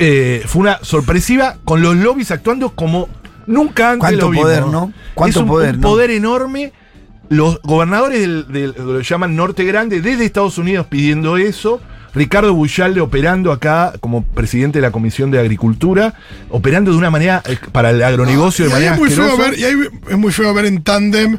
Eh, 0.00 0.42
fue 0.46 0.62
una 0.62 0.78
sorpresiva 0.82 1.58
con 1.64 1.80
los 1.80 1.94
lobbies 1.94 2.32
actuando 2.32 2.70
como 2.70 3.08
nunca 3.46 3.90
antes 3.92 4.00
Cuánto 4.00 4.24
lo 4.26 4.30
vimos. 4.30 4.44
poder, 4.46 4.66
¿no? 4.66 4.92
Cuánto 5.14 5.38
es 5.38 5.42
un, 5.42 5.48
poder, 5.48 5.74
un 5.76 5.80
¿no? 5.80 5.88
poder 5.88 6.10
enorme. 6.10 6.72
Los 7.28 7.60
gobernadores 7.62 8.20
del, 8.20 8.46
del- 8.52 8.74
lo 8.76 9.00
llaman 9.00 9.36
Norte 9.36 9.64
Grande 9.64 10.00
desde 10.00 10.24
Estados 10.24 10.58
Unidos 10.58 10.86
pidiendo 10.90 11.36
eso. 11.36 11.80
Ricardo 12.14 12.52
Buyalde 12.54 13.00
operando 13.00 13.52
acá 13.52 13.94
como 14.00 14.22
presidente 14.22 14.78
de 14.78 14.82
la 14.82 14.90
Comisión 14.90 15.30
de 15.30 15.38
Agricultura, 15.40 16.14
operando 16.50 16.90
de 16.90 16.96
una 16.98 17.10
manera 17.10 17.42
eh, 17.46 17.56
para 17.72 17.90
el 17.90 18.02
agronegocio 18.02 18.66
de 18.66 18.70
Y 18.70 18.74
ahí 18.74 18.78
manera 18.80 18.94
es 18.94 19.00
muy 19.00 19.10
feo 19.10 19.36
ver, 19.38 19.58
y 19.58 19.64
ahí 19.64 19.74
es 20.10 20.18
muy 20.18 20.32
feo 20.32 20.52
ver 20.52 20.66
en 20.66 20.82
tándem 20.82 21.38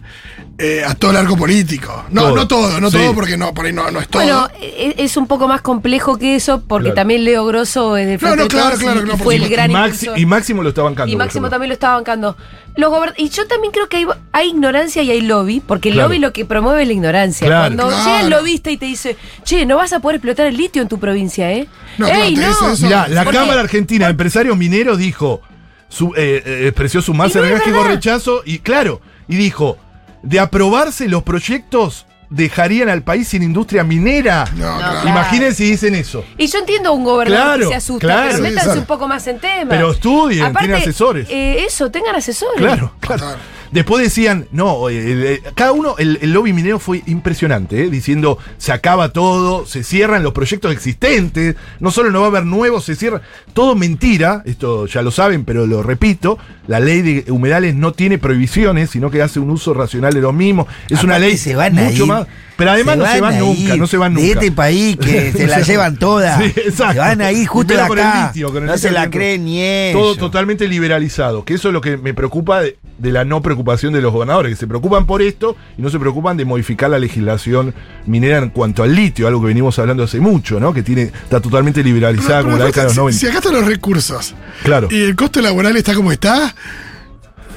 eh, 0.57 0.83
a 0.85 0.93
todo 0.95 1.11
el 1.11 1.17
arco 1.17 1.35
político. 1.35 2.05
No, 2.11 2.21
Todo. 2.23 2.35
no 2.35 2.47
todo, 2.47 2.79
no 2.81 2.91
Sí. 2.91 2.97
todo, 2.97 3.13
porque 3.15 3.37
no, 3.37 3.53
por 3.53 3.65
ahí 3.65 3.73
no, 3.73 3.89
no 3.91 3.99
es 3.99 4.07
todo. 4.07 4.21
Bueno, 4.21 4.47
e- 4.61 4.93
es 4.97 5.17
un 5.17 5.25
poco 5.27 5.47
más 5.47 5.61
complejo 5.61 6.17
que 6.17 6.35
eso, 6.35 6.63
porque 6.67 6.85
Claro. 6.85 6.95
también 6.95 7.23
Leo 7.23 7.45
Grosso 7.45 7.97
es 7.97 8.05
de 8.07 8.17
Frente 8.19 8.37
no, 8.37 8.43
de 8.43 8.49
claro, 8.49 8.67
Todos 8.69 8.79
claro, 8.83 9.01
y 9.03 9.09
no, 9.09 9.17
fue 9.17 9.35
el 9.35 9.49
gran 9.49 9.71
y, 9.71 9.73
Maxi- 9.73 9.85
impulsor. 10.03 10.19
y 10.19 10.25
Máximo 10.27 10.63
lo 10.63 10.69
está 10.69 10.81
bancando. 10.83 11.11
Y 11.11 11.15
Máximo 11.15 11.49
también 11.49 11.69
lo 11.69 11.73
estaba 11.73 11.95
bancando. 11.95 12.37
Los 12.75 12.91
y 13.17 13.29
yo 13.29 13.45
también 13.47 13.71
creo 13.71 13.87
que 13.87 13.97
hay, 13.97 14.05
hay 14.31 14.49
ignorancia 14.49 15.03
y 15.03 15.11
hay 15.11 15.21
lobby, 15.21 15.59
porque 15.59 15.89
el 15.89 15.95
Claro. 15.95 16.09
lobby 16.09 16.19
lo 16.19 16.33
que 16.33 16.43
promueve 16.45 16.81
es 16.81 16.87
la 16.87 16.93
ignorancia. 16.93 17.45
Claro. 17.47 17.75
Cuando 17.75 17.87
Claro. 17.89 18.03
llega 18.05 18.21
el 18.21 18.29
lobista 18.29 18.71
y 18.71 18.77
te 18.77 18.85
dice, 18.85 19.15
che, 19.43 19.65
no 19.65 19.77
vas 19.77 19.93
a 19.93 19.99
poder 19.99 20.15
explotar 20.15 20.47
el 20.47 20.57
litio 20.57 20.81
en 20.81 20.87
tu 20.87 20.99
provincia, 20.99 21.51
¿eh? 21.51 21.67
No. 21.99 22.07
Mirá, 22.07 23.07
la. 23.07 23.25
Cámara 23.25 23.61
Argentina 23.61 24.05
de 24.05 24.11
Empresarios 24.11 24.57
Mineros 24.57 24.97
dijo, 24.97 25.41
su- 25.89 26.13
eh, 26.17 26.41
eh, 26.45 26.63
expresó 26.67 27.01
su 27.01 27.13
más 27.13 27.31
no 27.35 27.83
rechazo 27.83 28.41
y 28.45 28.59
claro, 28.59 29.01
y 29.27 29.35
dijo, 29.35 29.77
de 30.23 30.39
aprobarse 30.39 31.07
los 31.07 31.21
proyectos 31.23 32.05
dejarían 32.29 32.89
al 32.89 33.03
país 33.03 33.27
sin 33.27 33.43
industria 33.43 33.83
minera. 33.83 34.45
No, 34.55 34.71
No, 34.73 34.77
claro. 34.77 35.09
Imagínense 35.09 35.55
si 35.63 35.71
dicen 35.71 35.95
eso. 35.95 36.23
Y 36.37 36.47
yo 36.47 36.59
entiendo 36.59 36.89
a 36.89 36.91
un 36.93 37.03
gobernador 37.03 37.45
Claro, 37.45 37.59
que 37.61 37.67
se 37.69 37.75
asusta, 37.75 38.07
claro. 38.07 38.21
pero 38.25 38.35
Sí, 38.37 38.41
métanse 38.43 38.63
claro. 38.65 38.79
un 38.81 38.85
poco 38.85 39.07
más 39.07 39.27
en 39.27 39.39
tema. 39.39 39.69
Pero 39.69 39.91
estudien, 39.91 40.45
Aparte, 40.45 40.59
tienen 40.67 40.81
asesores. 40.81 41.27
eh, 41.29 41.63
eso, 41.65 41.89
tengan 41.91 42.15
asesores. 42.15 42.57
Claro, 42.57 42.93
claro. 42.99 43.25
Después 43.73 44.03
decían, 44.03 44.45
no, 44.51 44.87
eh, 44.89 45.11
el- 45.11 45.23
eh, 45.23 45.41
cada 45.55 45.71
uno, 45.71 45.95
el, 45.97 46.19
el 46.21 46.31
lobby 46.31 46.53
minero 46.53 46.79
fue 46.79 47.01
impresionante, 47.07 47.83
eh, 47.83 47.89
diciendo, 47.89 48.37
se 48.57 48.71
acaba 48.71 49.09
todo, 49.09 49.65
se 49.65 49.83
cierran 49.83 50.23
los 50.23 50.31
proyectos 50.33 50.71
existentes, 50.71 51.55
no 51.79 51.89
solo 51.91 52.11
no 52.11 52.19
va 52.21 52.25
a 52.27 52.29
haber 52.29 52.45
nuevos, 52.45 52.85
se 52.85 52.95
cierra. 52.95 53.21
Todo 53.53 53.75
mentira, 53.75 54.43
esto 54.45 54.85
ya 54.85 55.01
lo 55.01 55.11
saben, 55.11 55.43
pero 55.43 55.65
lo 55.65 55.81
repito, 55.83 56.37
la 56.67 56.79
ley 56.79 57.01
de 57.01 57.31
humedales 57.31 57.75
no 57.75 57.91
tiene 57.93 58.17
prohibiciones, 58.17 58.91
sino 58.91 59.09
que 59.09 59.21
hace 59.21 59.39
un 59.39 59.49
uso 59.49 59.73
racional 59.73 60.13
de 60.13 60.21
los 60.21 60.33
mismos. 60.33 60.67
Es 60.89 61.03
una 61.03 61.17
ley 61.19 61.35
se 61.37 61.55
van 61.55 61.77
a 61.79 61.81
mucho 61.83 62.03
ir. 62.03 62.07
más... 62.09 62.27
Pero 62.63 62.71
además 62.71 62.97
no 62.97 63.05
se 63.05 63.21
van 63.21 63.39
nunca, 63.39 63.75
no 63.77 63.87
se 63.87 63.97
van 63.97 64.13
nunca. 64.13 64.25
De 64.25 64.31
este 64.33 64.51
país 64.51 64.97
que 64.97 65.31
se 65.35 65.47
la 65.47 65.59
llevan 65.61 65.97
todas. 65.97 66.37
Sí, 66.43 66.45
exacto. 66.55 66.93
Se 66.93 66.99
van 66.99 67.21
a 67.21 67.31
ir 67.31 67.47
justo 67.47 67.73
de 67.73 67.81
acá. 67.81 68.27
litio, 68.27 68.47
no 68.53 68.59
litio 68.61 68.77
se 68.77 68.91
la 68.91 69.09
creen 69.09 69.45
ni 69.45 69.61
ellos. 69.61 70.01
Todo 70.01 70.15
totalmente 70.15 70.67
liberalizado, 70.67 71.43
que 71.45 71.53
eso 71.55 71.69
es 71.69 71.73
lo 71.73 71.81
que 71.81 71.97
me 71.97 72.13
preocupa 72.13 72.61
de, 72.61 72.77
de 72.97 73.11
la 73.11 73.25
no 73.25 73.41
preocupación 73.41 73.93
de 73.93 74.01
los 74.01 74.11
gobernadores, 74.13 74.51
que 74.51 74.55
se 74.55 74.67
preocupan 74.67 75.05
por 75.05 75.21
esto 75.21 75.55
y 75.77 75.81
no 75.81 75.89
se 75.89 75.99
preocupan 75.99 76.37
de 76.37 76.45
modificar 76.45 76.89
la 76.89 76.99
legislación 76.99 77.73
minera 78.05 78.37
en 78.37 78.49
cuanto 78.49 78.83
al 78.83 78.95
litio, 78.95 79.27
algo 79.27 79.41
que 79.41 79.47
venimos 79.47 79.77
hablando 79.79 80.03
hace 80.03 80.19
mucho, 80.19 80.59
¿no? 80.59 80.73
Que 80.73 80.83
tiene 80.83 81.03
está 81.03 81.41
totalmente 81.41 81.83
liberalizada 81.83 82.39
Pero- 82.39 82.43
como 82.45 82.57
la 82.57 82.65
década 82.65 82.83
de 82.83 82.87
los 82.87 82.93
si- 82.93 82.99
90. 82.99 83.19
Si 83.19 83.27
acá 83.27 83.37
están 83.39 83.53
los 83.53 83.65
recursos 83.65 84.35
Claro. 84.63 84.87
y 84.89 85.01
el 85.01 85.15
costo 85.15 85.41
laboral 85.41 85.75
está 85.75 85.93
como 85.93 86.11
está, 86.11 86.53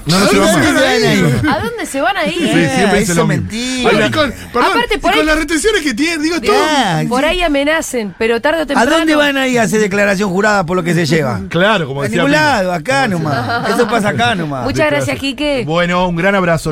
No, 0.07 0.19
no 0.21 0.27
se 0.29 0.38
va 0.38 0.47
¿a 0.49 0.53
dónde 0.53 0.73
más. 0.73 0.75
van 0.75 0.87
a 0.92 1.14
ir? 1.14 1.40
¿A 1.51 1.59
dónde 1.61 1.87
se 1.87 2.01
van 2.01 2.16
a 2.16 2.27
ir? 2.27 2.33
Sí, 2.35 2.38
siempre 2.77 2.99
dicen 3.01 3.03
eso 3.03 3.14
lo 3.14 3.23
es 3.23 3.29
mismo. 3.40 3.42
mentira. 3.51 3.90
Ay, 3.90 4.09
y 4.09 4.11
con, 4.12 4.33
perdón, 4.53 4.71
Aparte, 4.71 4.99
por 4.99 5.11
y 5.11 5.14
con 5.14 5.21
ahí- 5.21 5.27
las 5.27 5.38
retenciones 5.38 5.83
que 5.83 5.95
tienen, 5.95 6.23
digo 6.23 6.40
todo. 6.40 6.55
Ya, 6.55 7.05
Por 7.09 7.21
sí. 7.21 7.27
ahí 7.27 7.42
amenacen, 7.42 8.14
pero 8.19 8.40
tarde 8.40 8.61
o 8.61 8.62
¿A 8.62 8.66
temprano. 8.66 8.90
dónde 8.99 9.14
van 9.16 9.37
a 9.37 9.49
ir 9.49 9.59
a 9.59 9.62
hacer 9.64 9.81
declaración 9.81 10.31
jurada 10.31 10.64
por 10.64 10.77
lo 10.77 10.83
que 10.83 10.95
se 10.95 11.07
llevan? 11.07 11.49
Claro, 11.57 11.87
como 11.88 12.01
A 12.01 12.05
decía 12.05 12.19
ningún 12.19 12.33
lado, 12.33 12.73
acá 12.73 13.09
nomás. 13.09 13.69
Eso 13.71 13.88
pasa 13.88 14.11
acá 14.11 14.35
nomás. 14.35 14.64
Muchas 14.64 14.87
gracias, 14.90 15.19
Quique. 15.19 15.64
Bueno, 15.66 16.07
un 16.09 16.16
gran 16.16 16.35
abrazo. 16.35 16.64